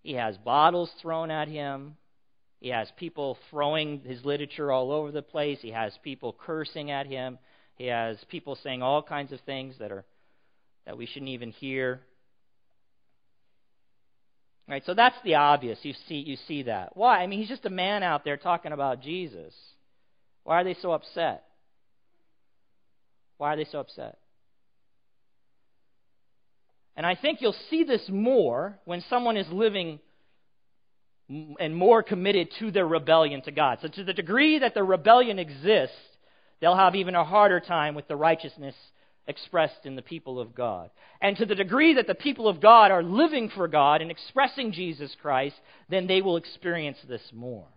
[0.06, 1.98] He has bottles thrown at him.
[2.60, 5.58] He has people throwing his literature all over the place.
[5.64, 7.40] He has people cursing at him.
[7.74, 10.06] He has people saying all kinds of things that are
[10.86, 12.02] that we shouldn't even hear.
[14.70, 15.80] Right, so that's the obvious.
[15.82, 16.96] You see you see that.
[16.96, 17.24] Why?
[17.24, 19.56] I mean, he's just a man out there talking about Jesus.
[20.44, 21.46] Why are they so upset?
[23.40, 24.20] Why are they so upset?
[26.96, 30.00] And I think you'll see this more when someone is living
[31.28, 33.80] and more committed to their rebellion to God.
[33.82, 35.96] So, to the degree that the rebellion exists,
[36.62, 38.76] they'll have even a harder time with the righteousness
[39.28, 40.92] expressed in the people of God.
[41.22, 44.72] And to the degree that the people of God are living for God and expressing
[44.72, 45.56] Jesus Christ,
[45.90, 47.68] then they will experience this more.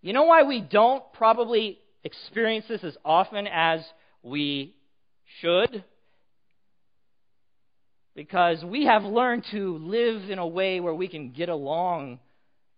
[0.00, 3.80] You know why we don't probably experience this as often as
[4.22, 4.76] we
[5.40, 5.84] should?
[8.14, 12.18] Because we have learned to live in a way where we can get along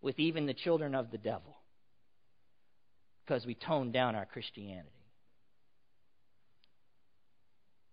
[0.00, 1.56] with even the children of the devil
[3.24, 4.88] because we tone down our Christianity.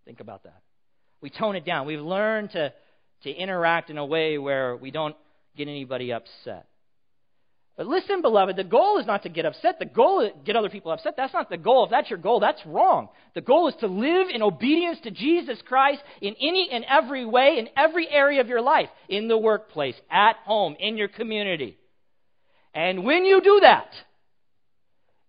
[0.06, 0.62] Think about that.
[1.22, 1.88] We tone it down.
[1.88, 2.74] We've learned to,
[3.24, 5.16] to interact in a way where we don't
[5.56, 6.68] get anybody upset.
[7.78, 9.80] But listen, beloved, the goal is not to get upset.
[9.80, 11.16] The goal is to get other people upset.
[11.16, 11.86] That's not the goal.
[11.86, 13.08] If that's your goal, that's wrong.
[13.34, 17.58] The goal is to live in obedience to Jesus Christ in any and every way,
[17.58, 21.78] in every area of your life, in the workplace, at home, in your community.
[22.74, 23.90] And when you do that,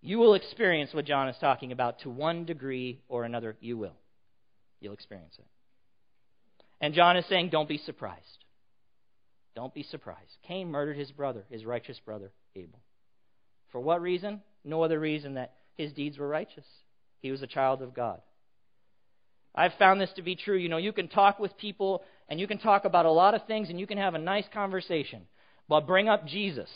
[0.00, 3.56] you will experience what John is talking about to one degree or another.
[3.60, 3.94] You will.
[4.80, 5.46] You'll experience it.
[6.80, 8.41] And John is saying, don't be surprised.
[9.54, 10.38] Don't be surprised.
[10.46, 12.30] Cain murdered his brother, his righteous brother.
[12.56, 12.80] Abel.
[13.70, 14.42] For what reason?
[14.64, 16.66] No other reason that his deeds were righteous.
[17.20, 18.20] He was a child of God.
[19.54, 20.56] I've found this to be true.
[20.56, 23.46] You know, you can talk with people and you can talk about a lot of
[23.46, 25.22] things and you can have a nice conversation,
[25.68, 26.70] but bring up Jesus.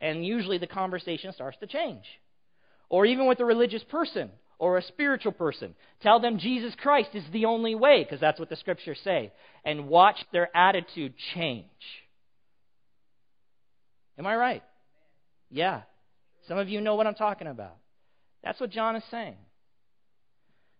[0.00, 2.04] And usually the conversation starts to change.
[2.88, 4.30] Or even with a religious person
[4.62, 5.74] or a spiritual person.
[6.02, 9.32] Tell them Jesus Christ is the only way, because that's what the scriptures say.
[9.64, 11.66] And watch their attitude change.
[14.16, 14.62] Am I right?
[15.50, 15.80] Yeah.
[16.46, 17.74] Some of you know what I'm talking about.
[18.44, 19.34] That's what John is saying.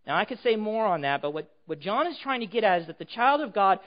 [0.07, 2.63] Now, I could say more on that, but what, what John is trying to get
[2.63, 3.81] at is that the child of God,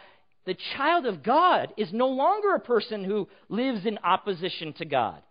[0.46, 5.22] the child of God is no longer a person who lives in opposition to God.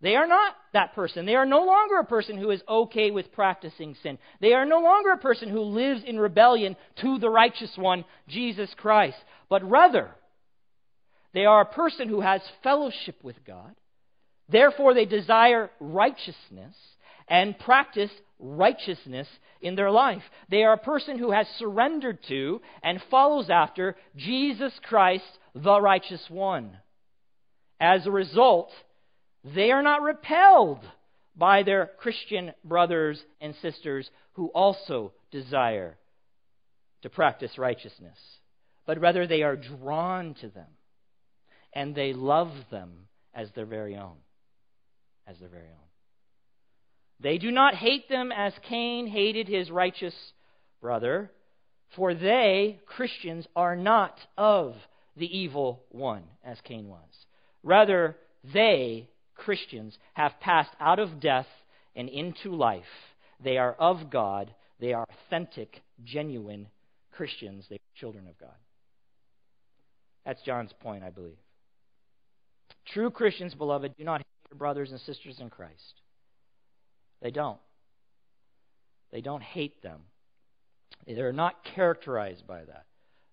[0.00, 1.26] They are not that person.
[1.26, 4.18] They are no longer a person who is okay with practicing sin.
[4.40, 8.70] They are no longer a person who lives in rebellion to the righteous one, Jesus
[8.76, 9.16] Christ.
[9.48, 10.10] But rather,
[11.34, 13.74] they are a person who has fellowship with God.
[14.48, 16.74] Therefore, they desire righteousness
[17.26, 19.26] and practice righteousness
[19.60, 20.22] in their life.
[20.48, 26.24] They are a person who has surrendered to and follows after Jesus Christ, the righteous
[26.30, 26.78] one.
[27.80, 28.70] As a result,
[29.54, 30.80] they are not repelled
[31.36, 35.96] by their Christian brothers and sisters who also desire
[37.02, 38.18] to practice righteousness,
[38.86, 40.66] but rather they are drawn to them
[41.72, 44.16] and they love them as their very own.
[45.26, 45.88] As their very own.
[47.20, 50.14] They do not hate them as Cain hated his righteous
[50.80, 51.30] brother,
[51.96, 54.74] for they, Christians, are not of
[55.16, 57.26] the evil one, as Cain was.
[57.62, 58.16] Rather,
[58.54, 59.08] they,
[59.38, 61.46] Christians, have passed out of death
[61.96, 62.82] and into life.
[63.42, 64.52] They are of God.
[64.80, 66.68] They are authentic, genuine
[67.12, 67.64] Christians.
[67.68, 68.50] They are children of God.
[70.26, 71.38] That's John's point, I believe.
[72.92, 76.02] True Christians, beloved, do not hate their brothers and sisters in Christ.
[77.22, 77.58] They don't.
[79.10, 80.00] They don't hate them.
[81.06, 82.84] They're not characterized by that.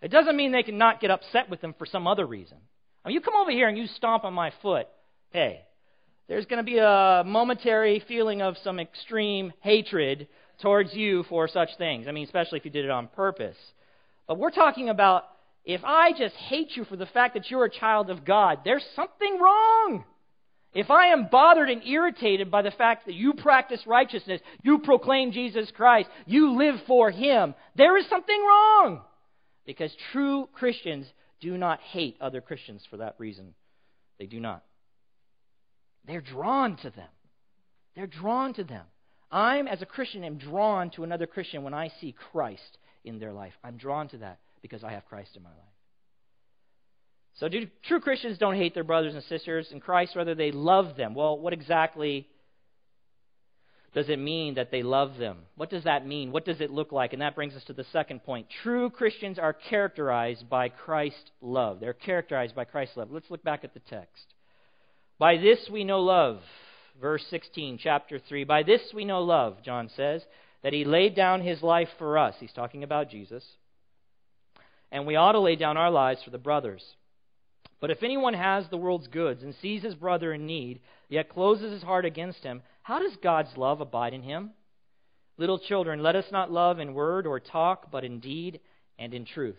[0.02, 2.58] It doesn't mean they can not get upset with them for some other reason.
[3.04, 4.88] I mean, you come over here and you stomp on my foot.
[5.32, 5.62] Hey,
[6.28, 10.28] there's going to be a momentary feeling of some extreme hatred
[10.62, 12.08] towards you for such things.
[12.08, 13.58] I mean, especially if you did it on purpose.
[14.28, 15.26] But we're talking about
[15.64, 18.86] if I just hate you for the fact that you're a child of God, there's
[18.96, 20.04] something wrong.
[20.74, 25.32] If I am bothered and irritated by the fact that you practice righteousness, you proclaim
[25.32, 29.02] Jesus Christ, you live for Him, there is something wrong.
[29.66, 31.08] Because true Christians
[31.40, 33.54] do not hate other Christians for that reason.
[34.20, 34.64] They do not.
[36.08, 37.10] They're drawn to them.
[37.96, 38.86] They're drawn to them.
[39.32, 43.34] I'm, as a Christian, am drawn to another Christian when I see Christ in their
[43.34, 43.54] life.
[43.64, 45.60] I'm drawn to that because I have Christ in my life.
[47.40, 50.96] So, do true Christians don't hate their brothers and sisters in Christ, rather, they love
[50.96, 51.16] them.
[51.16, 52.28] Well, what exactly
[53.94, 55.40] does it mean that they love them?
[55.56, 56.32] What does that mean?
[56.32, 57.14] What does it look like?
[57.14, 58.48] And that brings us to the second point.
[58.64, 61.80] True Christians are characterized by Christ's love.
[61.80, 63.12] They're characterized by Christ's love.
[63.12, 64.34] Let's look back at the text.
[65.18, 66.42] By this we know love.
[67.00, 68.44] Verse 16, chapter 3.
[68.44, 70.24] By this we know love, John says,
[70.64, 72.36] that he laid down his life for us.
[72.40, 73.44] He's talking about Jesus
[74.96, 76.82] and we ought to lay down our lives for the brothers.
[77.82, 81.74] But if anyone has the world's goods and sees his brother in need, yet closes
[81.74, 84.52] his heart against him, how does God's love abide in him?
[85.38, 88.62] Little children, let us not love in word or talk, but in deed
[88.98, 89.58] and in truth.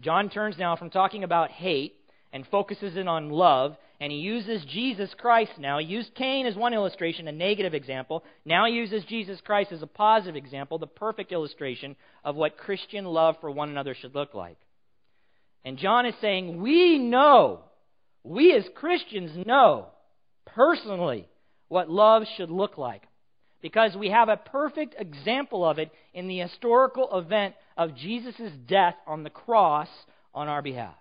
[0.00, 1.94] John turns now from talking about hate
[2.32, 5.78] and focuses in on love and he uses Jesus Christ now.
[5.78, 8.22] He used Cain as one illustration, a negative example.
[8.44, 13.04] Now he uses Jesus Christ as a positive example, the perfect illustration of what Christian
[13.04, 14.56] love for one another should look like.
[15.64, 17.64] And John is saying, we know,
[18.22, 19.86] we as Christians know
[20.46, 21.28] personally
[21.66, 23.02] what love should look like.
[23.60, 28.94] Because we have a perfect example of it in the historical event of Jesus' death
[29.08, 29.88] on the cross
[30.32, 30.94] on our behalf.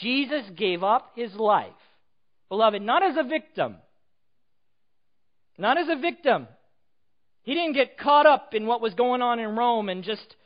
[0.00, 1.70] Jesus gave up his life,
[2.48, 3.76] beloved, not as a victim.
[5.58, 6.48] Not as a victim.
[7.42, 10.36] He didn't get caught up in what was going on in Rome and just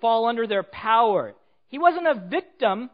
[0.00, 1.34] fall under their power.
[1.68, 2.90] He wasn't a victim.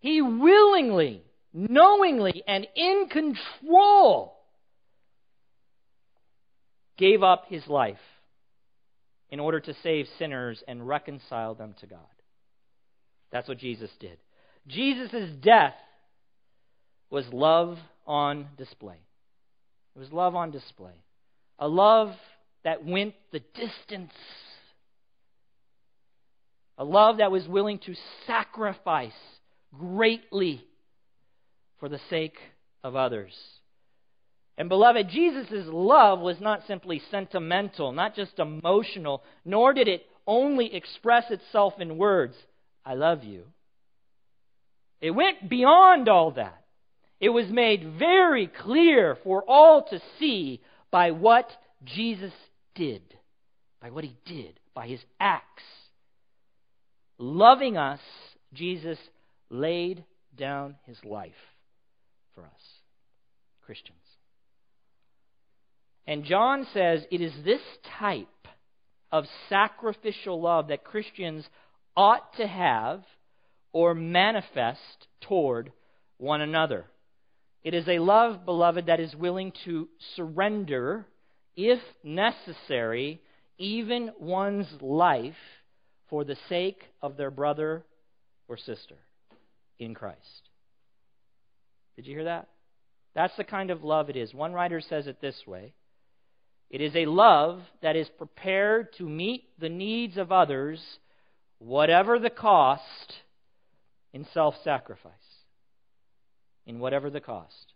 [0.00, 4.38] He willingly, knowingly, and in control
[6.96, 7.96] gave up his life
[9.30, 12.00] in order to save sinners and reconcile them to God.
[13.30, 14.18] That's what Jesus did.
[14.66, 15.74] Jesus' death
[17.10, 18.98] was love on display.
[19.94, 20.94] It was love on display.
[21.58, 22.14] A love
[22.64, 24.12] that went the distance.
[26.78, 27.94] A love that was willing to
[28.26, 29.12] sacrifice
[29.78, 30.64] greatly
[31.78, 32.38] for the sake
[32.82, 33.32] of others.
[34.56, 40.74] And beloved, Jesus' love was not simply sentimental, not just emotional, nor did it only
[40.74, 42.34] express itself in words
[42.84, 43.44] I love you.
[45.02, 46.64] It went beyond all that.
[47.20, 51.50] It was made very clear for all to see by what
[51.84, 52.32] Jesus
[52.76, 53.02] did,
[53.80, 55.64] by what he did, by his acts.
[57.18, 58.00] Loving us,
[58.54, 58.98] Jesus
[59.50, 60.04] laid
[60.36, 61.32] down his life
[62.34, 62.62] for us,
[63.66, 63.98] Christians.
[66.06, 67.60] And John says it is this
[67.98, 68.28] type
[69.10, 71.44] of sacrificial love that Christians
[71.96, 73.02] ought to have
[73.72, 75.72] or manifest toward
[76.18, 76.86] one another.
[77.62, 81.06] It is a love, beloved, that is willing to surrender,
[81.56, 83.20] if necessary,
[83.58, 85.34] even one's life
[86.10, 87.84] for the sake of their brother
[88.48, 88.96] or sister
[89.78, 90.18] in Christ.
[91.96, 92.48] Did you hear that?
[93.14, 94.34] That's the kind of love it is.
[94.34, 95.74] One writer says it this way
[96.70, 100.80] It is a love that is prepared to meet the needs of others,
[101.58, 103.12] whatever the cost,
[104.12, 105.12] in self sacrifice.
[106.66, 107.72] In whatever the cost.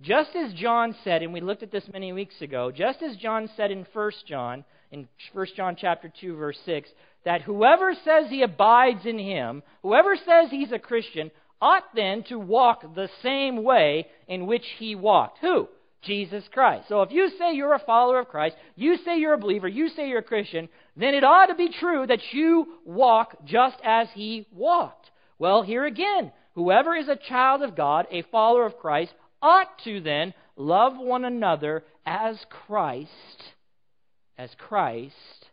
[0.00, 3.48] Just as John said, and we looked at this many weeks ago, just as John
[3.56, 6.90] said in 1 John, in 1 John chapter 2 verse 6,
[7.24, 11.30] that whoever says he abides in him, whoever says he's a Christian,
[11.60, 15.38] ought then to walk the same way in which he walked.
[15.38, 15.68] Who?
[16.06, 16.88] Jesus Christ.
[16.88, 19.88] So if you say you're a follower of Christ, you say you're a believer, you
[19.88, 24.08] say you're a Christian, then it ought to be true that you walk just as
[24.14, 25.10] he walked.
[25.38, 30.00] Well, here again, whoever is a child of God, a follower of Christ, ought to
[30.00, 33.10] then love one another as Christ
[34.38, 35.46] as Christ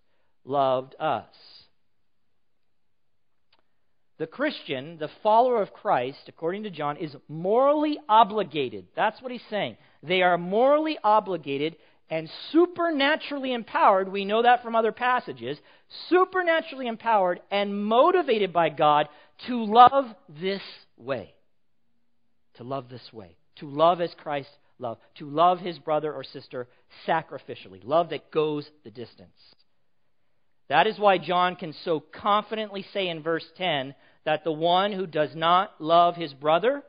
[0.45, 1.25] loved us.
[4.19, 8.85] The Christian, the follower of Christ, according to John, is morally obligated.
[8.95, 9.77] That's what he's saying.
[10.03, 11.77] They are morally obligated
[12.09, 14.11] and supernaturally empowered.
[14.11, 15.57] We know that from other passages.
[16.09, 19.07] Supernaturally empowered and motivated by God
[19.47, 20.61] to love this
[20.97, 21.33] way.
[22.55, 23.37] To love this way.
[23.57, 25.01] To love as Christ loved.
[25.15, 26.67] To love his brother or sister
[27.07, 27.81] sacrificially.
[27.83, 29.31] Love that goes the distance.
[30.69, 33.95] That is why John can so confidently say in verse 10
[34.25, 36.83] that the one who does not love his brother,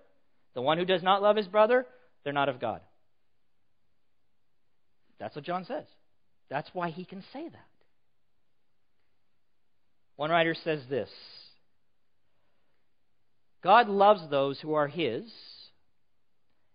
[0.55, 1.87] the one who does not love his brother,
[2.23, 2.81] they're not of God.
[5.25, 5.87] That's what John says.
[6.51, 7.67] That's why he can say that.
[10.17, 11.09] One writer says this
[13.63, 15.25] God loves those who are his,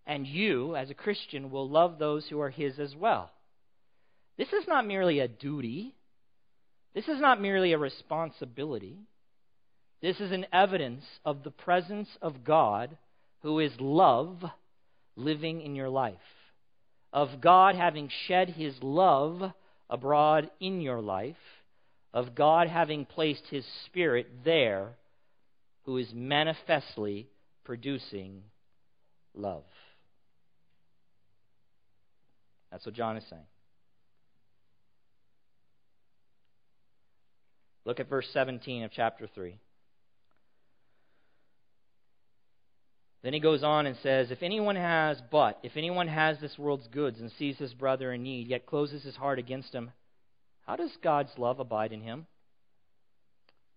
[0.08, 3.30] and you, as a Christian, will love those who are his as well.
[4.36, 5.94] This is not merely a duty.
[6.96, 8.98] This is not merely a responsibility.
[10.02, 12.98] This is an evidence of the presence of God,
[13.44, 14.44] who is love,
[15.16, 16.18] living in your life.
[17.12, 19.52] Of God having shed his love
[19.90, 21.36] abroad in your life.
[22.14, 24.90] Of God having placed his Spirit there,
[25.84, 27.28] who is manifestly
[27.64, 28.44] producing
[29.34, 29.64] love.
[32.72, 33.42] That's what John is saying.
[37.86, 39.58] Look at verse 17 of chapter 3.
[43.22, 46.88] Then he goes on and says, If anyone has, but, if anyone has this world's
[46.88, 49.92] goods and sees his brother in need, yet closes his heart against him,
[50.66, 52.28] how does God's love abide in him?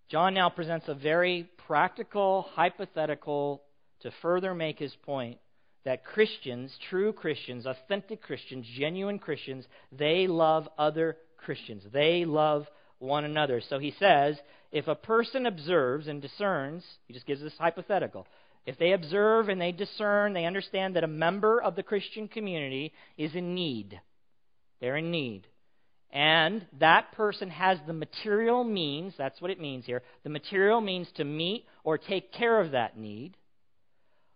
[0.09, 3.62] John now presents a very practical, hypothetical,
[4.01, 5.38] to further make his point
[5.84, 11.82] that Christians, true Christians, authentic Christians, genuine Christians, they love other Christians.
[11.93, 12.66] They love
[12.99, 13.61] one another.
[13.68, 14.36] So he says,
[14.70, 18.26] if a person observes and discerns, he just gives this hypothetical.
[18.65, 22.93] If they observe and they discern, they understand that a member of the Christian community
[23.19, 24.01] is in need.
[24.81, 25.47] They're in need.
[26.13, 31.09] And that person has the material means, that's what it means here, the material means
[31.17, 33.37] to meet or take care of that need.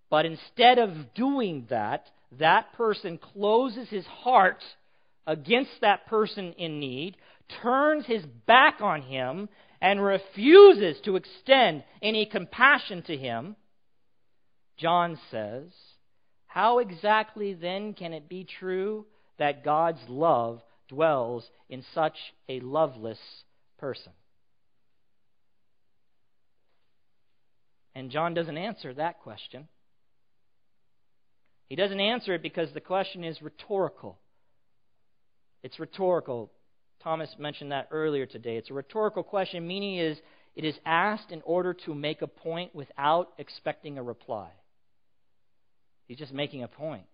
[0.08, 2.06] But instead of doing that,
[2.38, 4.62] that person closes his heart
[5.26, 7.16] against that person in need,
[7.62, 9.48] turns his back on him,
[9.80, 13.56] and refuses to extend any compassion to him
[14.78, 15.68] John says,
[16.46, 19.06] How exactly then can it be true
[19.38, 22.16] that God's love dwells in such
[22.48, 23.18] a loveless
[23.78, 24.12] person?
[27.94, 29.68] And John doesn't answer that question.
[31.68, 34.18] He doesn't answer it because the question is rhetorical.
[35.62, 36.52] It's rhetorical.
[37.02, 38.56] Thomas mentioned that earlier today.
[38.56, 40.18] It's a rhetorical question, meaning is
[40.54, 44.50] it is asked in order to make a point without expecting a reply.
[46.06, 47.06] He's just making a point.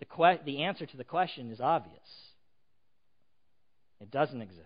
[0.00, 2.00] The, que- the answer to the question is obvious
[4.00, 4.60] it doesn't exist.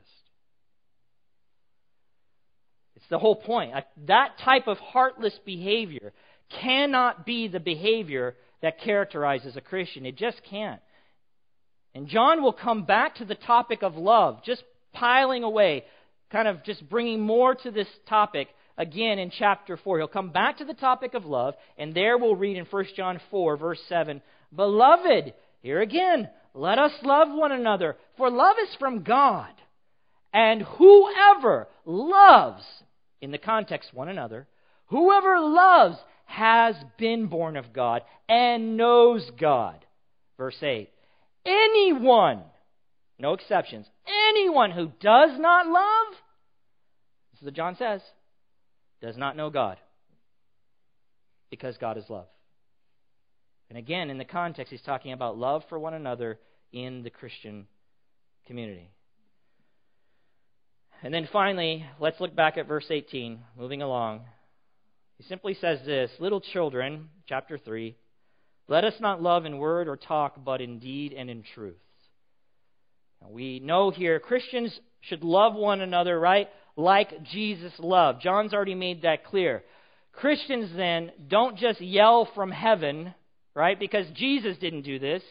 [2.97, 3.73] It's the whole point.
[4.07, 6.13] That type of heartless behavior
[6.61, 10.07] cannot be the behavior that characterizes a Christian.
[10.07, 10.81] It just can't.
[11.95, 15.85] And John will come back to the topic of love, just piling away,
[16.33, 18.49] kind of just bringing more to this topic
[18.79, 19.99] again in chapter 4.
[19.99, 23.21] He'll come back to the topic of love, and there we'll read in 1 John
[23.31, 24.23] 4, verse 7
[24.55, 29.53] Beloved, here again, let us love one another, for love is from God.
[30.33, 32.63] And whoever loves,
[33.21, 34.47] in the context one another,
[34.87, 39.85] whoever loves has been born of God and knows God.
[40.37, 40.89] Verse 8
[41.45, 42.43] Anyone,
[43.19, 43.87] no exceptions,
[44.29, 46.15] anyone who does not love,
[47.33, 48.01] this is what John says,
[49.01, 49.79] does not know God
[51.51, 52.27] because God is love.
[53.69, 56.39] And again, in the context, he's talking about love for one another
[56.73, 57.67] in the Christian
[58.47, 58.91] community.
[61.03, 64.23] And then finally, let's look back at verse 18, moving along.
[65.17, 67.95] He simply says this Little children, chapter 3,
[68.69, 71.77] let us not love in word or talk, but in deed and in truth.
[73.23, 76.49] Now, we know here Christians should love one another, right?
[76.79, 78.23] Like Jesus loved.
[78.23, 79.65] John's already made that clear.
[80.13, 83.15] Christians then don't just yell from heaven,
[83.53, 83.77] right?
[83.77, 85.25] Because Jesus didn't do this.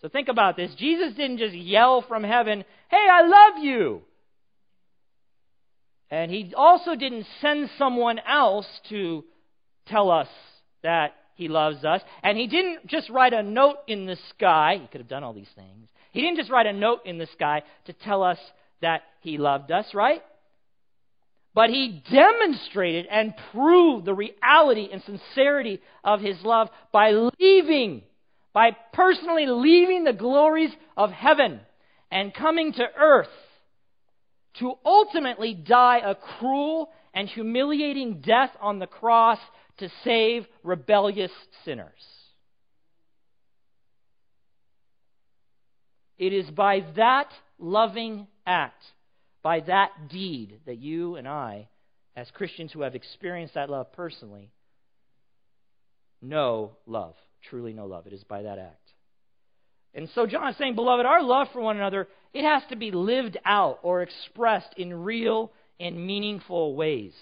[0.00, 0.74] So think about this.
[0.74, 4.02] Jesus didn't just yell from heaven, Hey, I love you.
[6.10, 9.22] And he also didn't send someone else to
[9.86, 10.28] tell us
[10.82, 12.00] that he loves us.
[12.24, 14.78] And he didn't just write a note in the sky.
[14.80, 15.86] He could have done all these things.
[16.10, 18.38] He didn't just write a note in the sky to tell us
[18.80, 20.20] that he loved us, right?
[21.54, 28.02] But he demonstrated and proved the reality and sincerity of his love by leaving,
[28.54, 31.60] by personally leaving the glories of heaven
[32.10, 33.28] and coming to earth
[34.60, 39.38] to ultimately die a cruel and humiliating death on the cross
[39.78, 41.32] to save rebellious
[41.64, 41.88] sinners.
[46.18, 47.28] It is by that
[47.58, 48.82] loving act,
[49.42, 51.68] by that deed, that you and I,
[52.14, 54.52] as Christians who have experienced that love personally,
[56.20, 57.14] know love,
[57.48, 58.06] truly know love.
[58.06, 58.78] It is by that act.
[59.94, 62.90] And so John is saying, Beloved, our love for one another, it has to be
[62.90, 67.12] lived out or expressed in real and meaningful ways.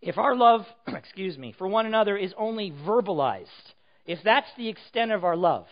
[0.00, 3.46] If our love, excuse me, for one another is only verbalized,
[4.06, 5.66] if that's the extent of our love,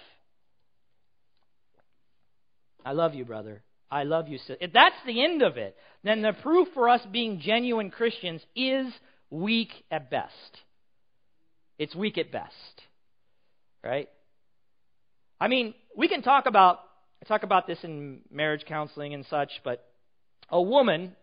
[2.85, 3.63] I love you, brother.
[3.91, 4.39] I love you.
[4.61, 8.93] If that's the end of it, then the proof for us being genuine Christians is
[9.31, 10.33] weak at best.
[11.79, 12.53] It's weak at best.
[13.85, 14.09] Right?
[15.41, 16.81] I mean, we can talk about
[17.23, 19.85] I talk about this in marriage counseling and such, but
[20.51, 21.17] a woman,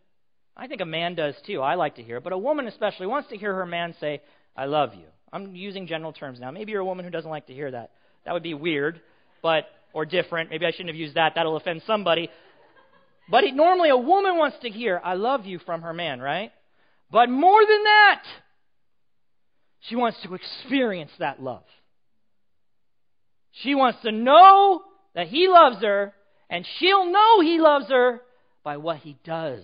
[0.57, 1.61] I think a man does too.
[1.61, 4.21] I like to hear it, but a woman especially wants to hear her man say,
[4.55, 6.51] "I love you." I'm using general terms now.
[6.51, 7.91] Maybe you're a woman who doesn't like to hear that.
[8.25, 9.01] That would be weird,
[9.41, 10.49] but or different.
[10.49, 11.33] Maybe I shouldn't have used that.
[11.35, 12.29] That'll offend somebody.
[13.29, 16.51] But it, normally a woman wants to hear, I love you from her man, right?
[17.11, 18.23] But more than that,
[19.81, 21.63] she wants to experience that love.
[23.51, 24.81] She wants to know
[25.13, 26.13] that he loves her,
[26.49, 28.21] and she'll know he loves her
[28.63, 29.63] by what he does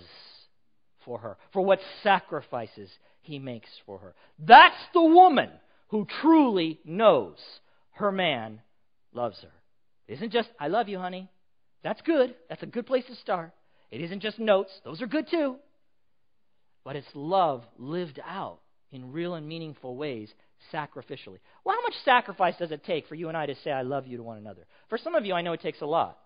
[1.04, 2.90] for her, for what sacrifices
[3.22, 4.14] he makes for her.
[4.38, 5.50] That's the woman
[5.88, 7.38] who truly knows
[7.92, 8.60] her man
[9.12, 9.50] loves her.
[10.06, 11.28] It isn't just, I love you, honey.
[11.82, 12.34] That's good.
[12.48, 13.52] That's a good place to start.
[13.90, 15.56] It isn't just notes, those are good too.
[16.84, 18.60] But it's love lived out
[18.92, 20.32] in real and meaningful ways
[20.72, 21.38] sacrificially.
[21.64, 24.06] Well, how much sacrifice does it take for you and I to say, I love
[24.06, 24.66] you to one another?
[24.88, 26.18] For some of you, I know it takes a lot.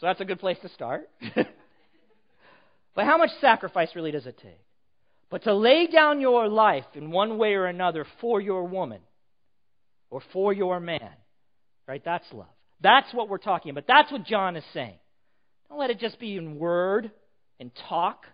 [0.00, 1.10] So that's a good place to start.
[2.94, 4.60] but how much sacrifice really does it take?
[5.28, 9.00] But to lay down your life in one way or another for your woman
[10.10, 11.10] or for your man,
[11.86, 12.02] right?
[12.04, 12.46] That's love.
[12.80, 13.86] That's what we're talking about.
[13.86, 14.98] That's what John is saying.
[15.68, 17.10] Don't let it just be in word
[17.60, 18.24] and talk.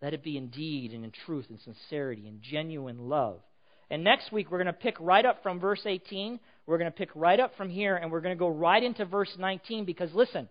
[0.00, 3.40] Let it be in deed and in truth and sincerity and genuine love.
[3.90, 6.40] And next week, we're going to pick right up from verse 18.
[6.66, 9.04] We're going to pick right up from here, and we're going to go right into
[9.04, 10.48] verse 19 because, listen,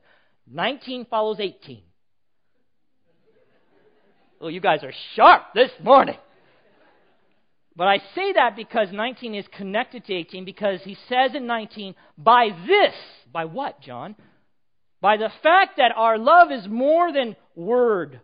[0.51, 1.81] 19 follows 18.
[4.39, 6.17] Well, you guys are sharp this morning.
[7.75, 11.95] But I say that because 19 is connected to 18 because he says in 19,
[12.17, 12.93] by this,
[13.31, 14.15] by what, John?
[15.01, 18.21] By the fact that our love is more than word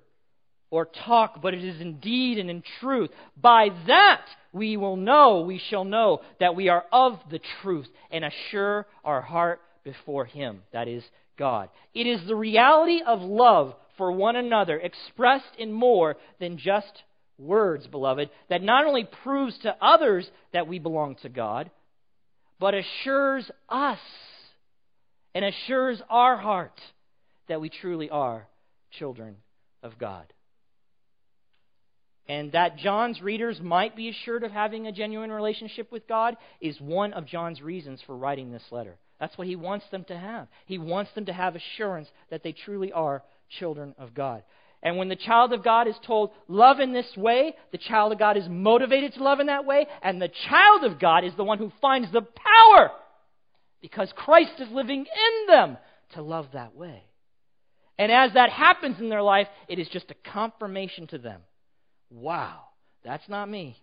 [0.71, 3.09] or talk, but it is in deed and in truth.
[3.35, 8.23] By that we will know, we shall know that we are of the truth and
[8.23, 11.03] assure our heart before Him, that is
[11.37, 11.69] God.
[11.95, 17.03] It is the reality of love for one another expressed in more than just
[17.39, 21.71] words, beloved, that not only proves to others that we belong to God,
[22.59, 23.99] but assures us
[25.33, 26.79] and assures our heart
[27.47, 28.47] that we truly are
[28.91, 29.37] children
[29.81, 30.25] of God
[32.29, 36.79] and that John's readers might be assured of having a genuine relationship with God is
[36.79, 38.97] one of John's reasons for writing this letter.
[39.19, 40.47] That's what he wants them to have.
[40.67, 43.23] He wants them to have assurance that they truly are
[43.59, 44.43] children of God.
[44.81, 48.19] And when the child of God is told, love in this way, the child of
[48.19, 51.43] God is motivated to love in that way, and the child of God is the
[51.43, 52.91] one who finds the power
[53.81, 55.77] because Christ is living in them
[56.13, 57.03] to love that way.
[57.97, 61.41] And as that happens in their life, it is just a confirmation to them
[62.09, 62.61] Wow,
[63.03, 63.77] that's not me.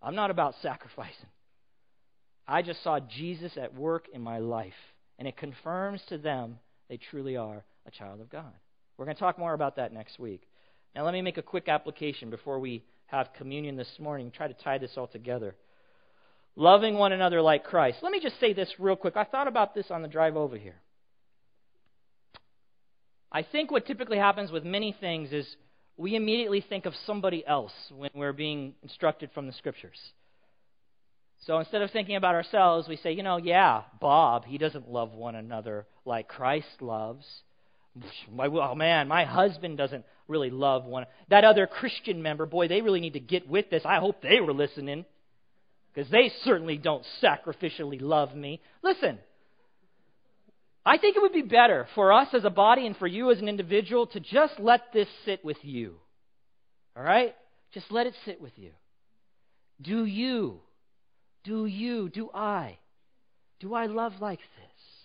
[0.00, 1.28] I'm not about sacrificing.
[2.48, 4.72] I just saw Jesus at work in my life,
[5.18, 6.58] and it confirms to them
[6.88, 8.52] they truly are a child of God.
[8.96, 10.42] We're going to talk more about that next week.
[10.94, 14.54] Now, let me make a quick application before we have communion this morning, try to
[14.54, 15.54] tie this all together.
[16.56, 17.98] Loving one another like Christ.
[18.02, 19.16] Let me just say this real quick.
[19.16, 20.76] I thought about this on the drive over here.
[23.30, 25.46] I think what typically happens with many things is
[25.98, 29.98] we immediately think of somebody else when we're being instructed from the scriptures.
[31.46, 35.12] So instead of thinking about ourselves, we say, you know, yeah, Bob, he doesn't love
[35.12, 37.26] one another like Christ loves.
[38.38, 41.06] Oh man, my husband doesn't really love one.
[41.30, 43.82] That other Christian member, boy, they really need to get with this.
[43.84, 45.04] I hope they were listening
[45.94, 48.60] because they certainly don't sacrificially love me.
[48.82, 49.18] Listen,
[50.84, 53.38] I think it would be better for us as a body and for you as
[53.38, 55.94] an individual to just let this sit with you.
[56.96, 57.34] All right?
[57.72, 58.70] Just let it sit with you.
[59.82, 60.60] Do you,
[61.44, 62.78] do you, do I,
[63.60, 64.95] do I love like this?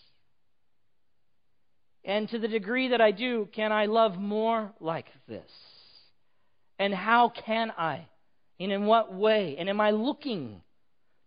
[2.03, 5.49] And to the degree that I do, can I love more like this?
[6.79, 8.07] And how can I?
[8.59, 9.55] And in what way?
[9.59, 10.61] And am I looking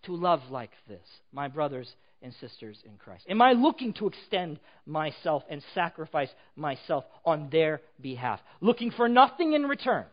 [0.04, 1.88] to love like this, my brothers
[2.22, 3.24] and sisters in Christ?
[3.28, 8.40] Am I looking to extend myself and sacrifice myself on their behalf?
[8.60, 10.06] Looking for nothing in return.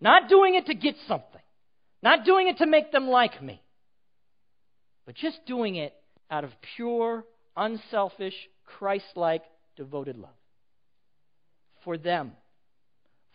[0.00, 1.40] Not doing it to get something.
[2.02, 3.62] Not doing it to make them like me.
[5.06, 5.94] But just doing it
[6.30, 7.24] out of pure,
[7.56, 8.34] unselfish,
[8.78, 9.42] Christ like,
[9.76, 10.30] devoted love.
[11.84, 12.32] For them.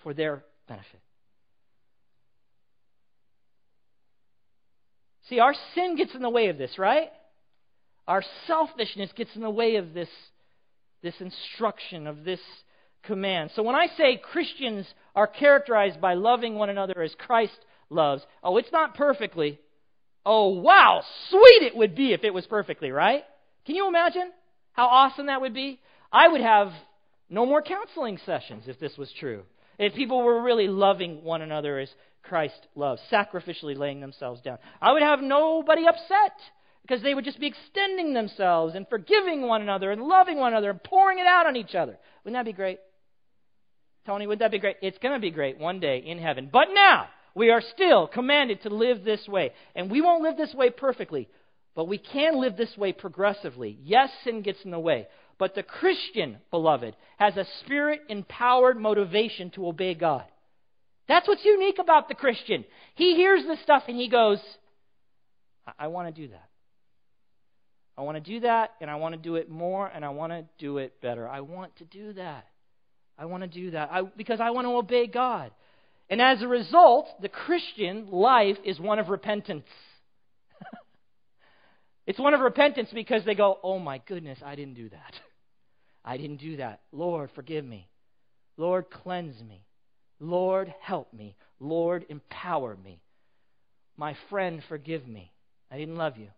[0.04, 1.00] For their benefit.
[5.30, 7.10] See, our sin gets in the way of this, right?
[8.08, 10.10] Our selfishness gets in the way of this,
[11.02, 12.42] this instruction, of this
[13.04, 13.52] command.
[13.56, 17.58] So when I say Christians are characterized by loving one another as Christ
[17.90, 19.60] loves, oh, it's not perfectly.
[20.26, 23.24] Oh, wow, sweet it would be if it was perfectly, right?
[23.66, 24.32] Can you imagine
[24.74, 25.80] how awesome that would be?
[26.12, 26.72] I would have
[27.30, 29.44] no more counseling sessions if this was true.
[29.80, 31.90] If people were really loving one another as
[32.22, 36.38] Christ loves, sacrificially laying themselves down, I would have nobody upset
[36.84, 40.70] because they would just be extending themselves and forgiving one another and loving one another
[40.70, 41.98] and pouring it out on each other.
[42.24, 42.80] Wouldn't that be great?
[44.06, 44.78] Tony, wouldn't that be great?
[44.82, 46.50] It's going to be great one day in heaven.
[46.52, 49.54] But now, we are still commanded to live this way.
[49.76, 51.30] And we won't live this way perfectly,
[51.76, 53.78] but we can live this way progressively.
[53.84, 55.08] Yes, sin gets in the way.
[55.40, 60.26] But the Christian, beloved, has a spirit empowered motivation to obey God.
[61.08, 62.64] That's what's unique about the Christian.
[62.96, 64.40] He hears this stuff and he goes,
[65.68, 66.48] I, I want to do that.
[67.98, 70.32] I want to do that, and I want to do it more, and I want
[70.32, 71.30] to do it better.
[71.30, 72.48] I want to do that.
[73.20, 75.52] I want to do that I, because I want to obey God.
[76.10, 79.66] And as a result, the Christian life is one of repentance.
[82.06, 85.14] It's one of repentance because they go, Oh my goodness, I didn't do that.
[86.06, 86.82] I didn't do that.
[86.92, 87.88] Lord, forgive me.
[88.58, 89.66] Lord, cleanse me.
[90.20, 91.36] Lord, help me.
[91.60, 93.02] Lord, empower me.
[93.98, 95.32] My friend, forgive me.
[95.72, 96.30] I didn't love you.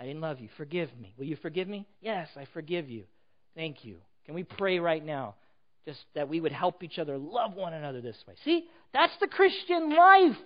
[0.00, 0.48] I didn't love you.
[0.56, 1.14] Forgive me.
[1.18, 1.86] Will you forgive me?
[2.00, 3.04] Yes, I forgive you.
[3.54, 3.98] Thank you.
[4.26, 5.34] Can we pray right now
[5.86, 8.34] just that we would help each other love one another this way?
[8.44, 10.36] See, that's the Christian life.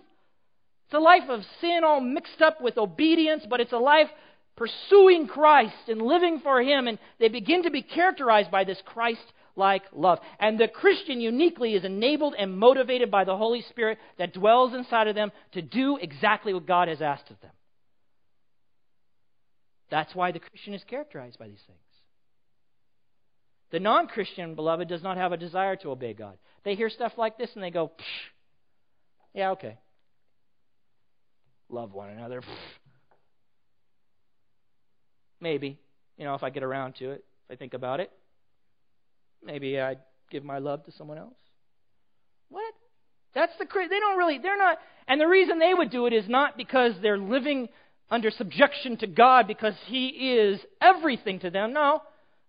[0.93, 4.09] It's a life of sin all mixed up with obedience, but it's a life
[4.57, 9.25] pursuing Christ and living for Him, and they begin to be characterized by this Christ
[9.57, 10.19] like love.
[10.39, 15.09] And the Christian uniquely is enabled and motivated by the Holy Spirit that dwells inside
[15.09, 17.53] of them to do exactly what God has asked of them.
[19.91, 21.79] That's why the Christian is characterized by these things.
[23.71, 26.37] The non Christian, beloved, does not have a desire to obey God.
[26.65, 27.93] They hear stuff like this and they go,
[29.33, 29.79] yeah, okay.
[31.73, 32.43] Love one another.
[35.41, 35.79] Maybe,
[36.19, 38.11] you know, if I get around to it, if I think about it,
[39.43, 40.01] maybe I'd
[40.31, 41.39] give my love to someone else.
[42.51, 42.75] What?
[43.35, 44.77] That's the they don't really they're not
[45.09, 47.71] and the reason they would do it is not because they're living
[48.11, 51.73] under subjection to God because He is everything to them.
[51.73, 52.03] No,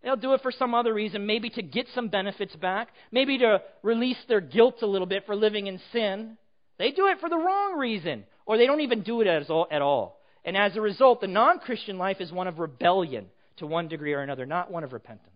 [0.04, 3.62] they'll do it for some other reason, maybe to get some benefits back, maybe to
[3.82, 6.38] release their guilt a little bit for living in sin.
[6.78, 10.20] They do it for the wrong reason, or they don't even do it at all.
[10.46, 13.28] And as a result, the non Christian life is one of rebellion
[13.58, 15.30] to one degree or another, not one of repentance.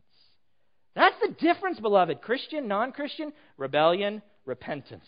[0.95, 2.21] That's the difference, beloved.
[2.21, 5.05] Christian, non Christian, rebellion, repentance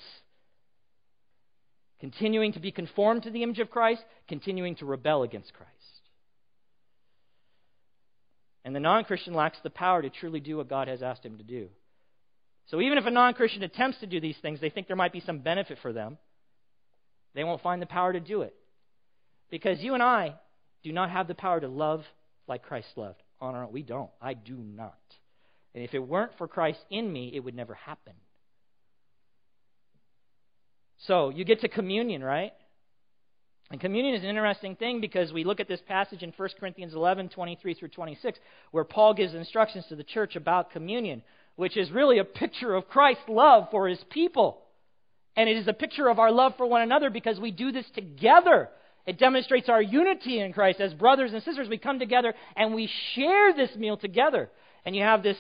[1.99, 5.71] continuing to be conformed to the image of Christ, continuing to rebel against Christ.
[8.63, 11.37] And the non Christian lacks the power to truly do what God has asked him
[11.37, 11.69] to do.
[12.67, 15.13] So even if a non Christian attempts to do these things, they think there might
[15.13, 16.17] be some benefit for them.
[17.33, 18.55] They won't find the power to do it.
[19.49, 20.35] Because you and I
[20.83, 22.03] do not have the power to love
[22.47, 23.71] like Christ loved on our own.
[23.71, 24.09] We don't.
[24.21, 24.97] I do not.
[25.73, 28.13] And if it weren't for Christ in me, it would never happen.
[31.05, 32.53] So you get to communion, right?
[33.71, 36.93] And communion is an interesting thing because we look at this passage in 1 Corinthians
[36.93, 38.39] 11, 23 through 26,
[38.71, 41.21] where Paul gives instructions to the church about communion,
[41.55, 44.61] which is really a picture of Christ's love for his people.
[45.35, 47.89] And it is a picture of our love for one another because we do this
[47.91, 48.69] together.
[49.05, 50.79] It demonstrates our unity in Christ.
[50.79, 54.49] As brothers and sisters, we come together and we share this meal together.
[54.85, 55.37] And you have this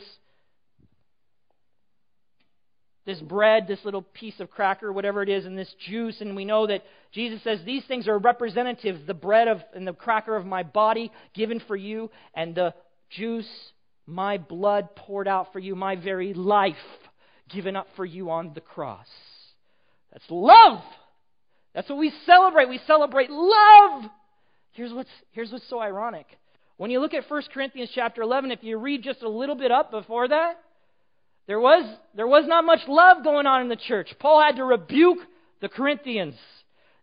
[3.09, 6.21] this bread, this little piece of cracker, whatever it is, and this juice.
[6.21, 9.93] And we know that Jesus says these things are representatives the bread of, and the
[9.93, 12.73] cracker of my body given for you, and the
[13.09, 13.49] juice,
[14.05, 16.75] my blood poured out for you, my very life
[17.49, 19.07] given up for you on the cross.
[20.11, 20.81] That's love.
[21.73, 22.69] That's what we celebrate.
[22.69, 24.03] We celebrate love.
[24.71, 26.25] Here's what's, here's what's so ironic.
[26.77, 29.71] When you look at 1 Corinthians chapter 11, if you read just a little bit
[29.71, 30.53] up before that,
[31.47, 31.83] there was,
[32.15, 34.13] there was not much love going on in the church.
[34.19, 35.19] Paul had to rebuke
[35.61, 36.35] the Corinthians.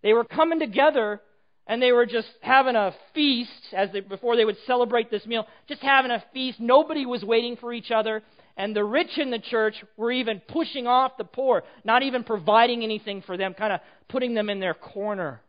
[0.03, 1.21] They were coming together
[1.67, 5.47] and they were just having a feast as they, before they would celebrate this meal,
[5.69, 6.61] just having a feast.
[6.61, 8.23] Nobody was waiting for each other.
[8.57, 12.83] And the rich in the church were even pushing off the poor, not even providing
[12.83, 15.43] anything for them, kind of putting them in their corner.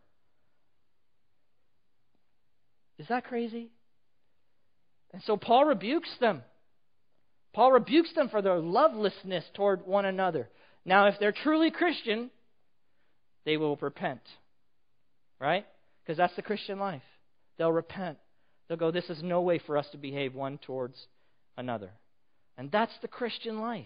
[3.00, 3.70] Is that crazy?
[5.14, 6.44] And so Paul rebukes them.
[7.54, 10.50] Paul rebukes them for their lovelessness toward one another.
[10.84, 12.30] Now, if they're truly Christian,
[13.46, 14.22] they will repent.
[15.40, 15.66] Right?
[16.04, 17.04] Because that's the Christian life.
[17.58, 18.18] They'll repent.
[18.68, 20.98] They'll go, This is no way for us to behave one towards
[21.56, 21.92] another.
[22.58, 23.86] And that's the Christian life.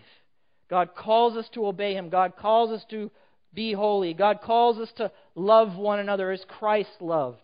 [0.69, 2.09] God calls us to obey Him.
[2.09, 3.11] God calls us to
[3.53, 4.13] be holy.
[4.13, 7.41] God calls us to love one another as Christ loved.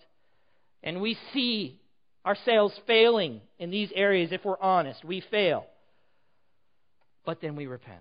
[0.82, 1.80] And we see
[2.26, 5.04] ourselves failing in these areas if we're honest.
[5.04, 5.66] We fail
[7.28, 8.00] but then we repent.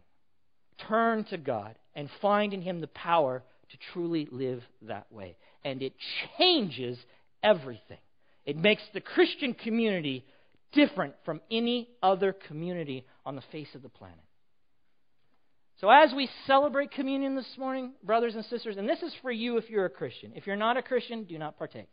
[0.89, 5.37] Turn to God and find in Him the power to truly live that way.
[5.65, 5.95] And it
[6.39, 6.97] changes
[7.43, 7.99] everything.
[8.47, 10.25] It makes the Christian community
[10.77, 14.19] different from any other community on the face of the planet.
[15.81, 19.59] So, as we celebrate communion this morning, brothers and sisters, and this is for you
[19.59, 20.33] if you're a Christian.
[20.35, 21.91] If you're not a Christian, do not partake.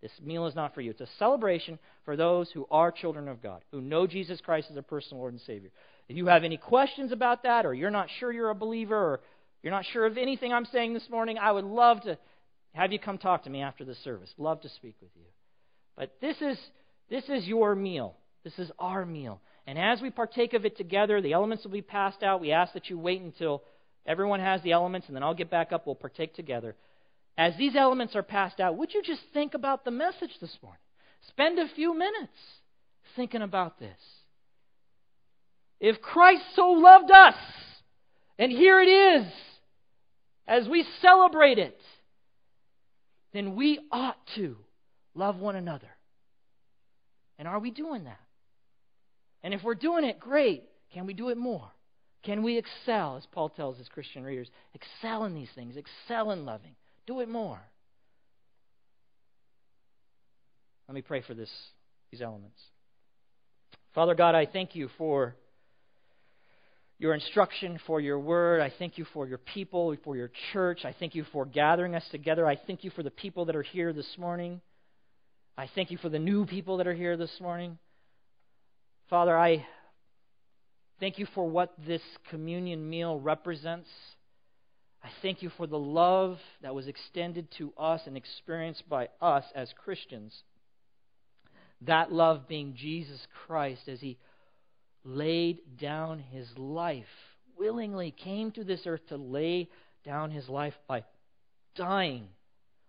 [0.00, 0.90] This meal is not for you.
[0.90, 4.74] It's a celebration for those who are children of God, who know Jesus Christ as
[4.74, 5.70] their personal Lord and Savior.
[6.08, 9.20] If you have any questions about that, or you're not sure you're a believer, or
[9.62, 12.16] you're not sure of anything I'm saying this morning, I would love to
[12.72, 14.30] have you come talk to me after the service.
[14.38, 15.24] Love to speak with you.
[15.96, 16.58] But this is
[17.10, 18.16] this is your meal.
[18.46, 19.40] This is our meal.
[19.66, 22.40] And as we partake of it together, the elements will be passed out.
[22.40, 23.64] We ask that you wait until
[24.06, 25.84] everyone has the elements, and then I'll get back up.
[25.84, 26.76] We'll partake together.
[27.36, 30.78] As these elements are passed out, would you just think about the message this morning?
[31.26, 32.38] Spend a few minutes
[33.16, 33.98] thinking about this.
[35.80, 37.34] If Christ so loved us,
[38.38, 39.26] and here it is,
[40.46, 41.80] as we celebrate it,
[43.32, 44.56] then we ought to
[45.16, 45.90] love one another.
[47.40, 48.20] And are we doing that?
[49.42, 50.64] And if we're doing it, great.
[50.92, 51.70] Can we do it more?
[52.22, 54.48] Can we excel, as Paul tells his Christian readers?
[54.74, 56.74] Excel in these things, excel in loving.
[57.06, 57.60] Do it more.
[60.88, 61.50] Let me pray for this,
[62.10, 62.58] these elements.
[63.94, 65.34] Father God, I thank you for
[66.98, 68.60] your instruction, for your word.
[68.60, 70.84] I thank you for your people, for your church.
[70.84, 72.46] I thank you for gathering us together.
[72.46, 74.60] I thank you for the people that are here this morning.
[75.58, 77.78] I thank you for the new people that are here this morning.
[79.08, 79.64] Father, I
[80.98, 83.88] thank you for what this communion meal represents.
[85.00, 89.44] I thank you for the love that was extended to us and experienced by us
[89.54, 90.34] as Christians.
[91.82, 94.18] That love being Jesus Christ as he
[95.04, 97.04] laid down his life,
[97.56, 99.68] willingly came to this earth to lay
[100.04, 101.04] down his life by
[101.76, 102.26] dying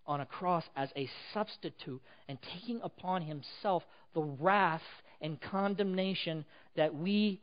[0.08, 3.84] on a cross as a substitute and taking upon himself
[4.16, 4.82] the wrath
[5.22, 6.46] and condemnation
[6.76, 7.42] that we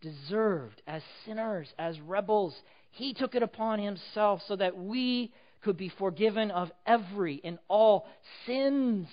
[0.00, 2.54] deserved as sinners, as rebels.
[2.90, 8.06] He took it upon himself so that we could be forgiven of every and all
[8.46, 9.08] sins,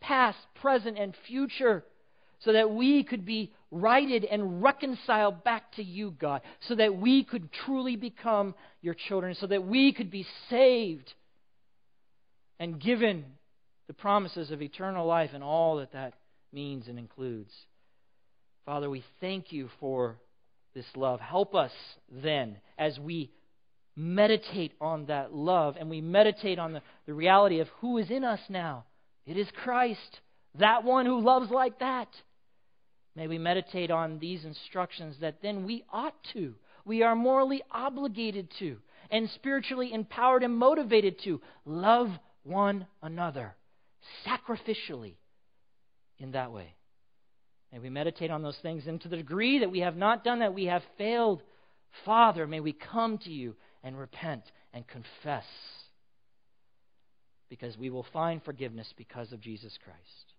[0.00, 1.84] past, present, and future,
[2.40, 7.24] so that we could be righted and reconciled back to you, God, so that we
[7.24, 11.12] could truly become your children, so that we could be saved
[12.58, 13.24] and given
[13.86, 16.14] the promises of eternal life and all that that
[16.52, 17.52] means and includes.
[18.64, 20.16] Father, we thank you for
[20.74, 21.20] this love.
[21.20, 21.72] Help us
[22.10, 23.30] then as we
[23.96, 28.24] meditate on that love and we meditate on the, the reality of who is in
[28.24, 28.84] us now.
[29.26, 30.20] It is Christ,
[30.58, 32.08] that one who loves like that.
[33.14, 38.48] May we meditate on these instructions that then we ought to, we are morally obligated
[38.58, 38.78] to,
[39.10, 42.08] and spiritually empowered and motivated to love
[42.44, 43.54] one another
[44.26, 45.14] sacrificially
[46.22, 46.74] in that way.
[47.72, 50.40] May we meditate on those things, and to the degree that we have not done
[50.40, 51.42] that, we have failed.
[52.04, 54.42] Father, may we come to you and repent
[54.74, 55.44] and confess
[57.48, 60.34] because we will find forgiveness because of Jesus Christ.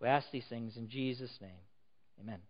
[0.00, 1.50] We ask these things in Jesus' name.
[2.20, 2.40] Amen.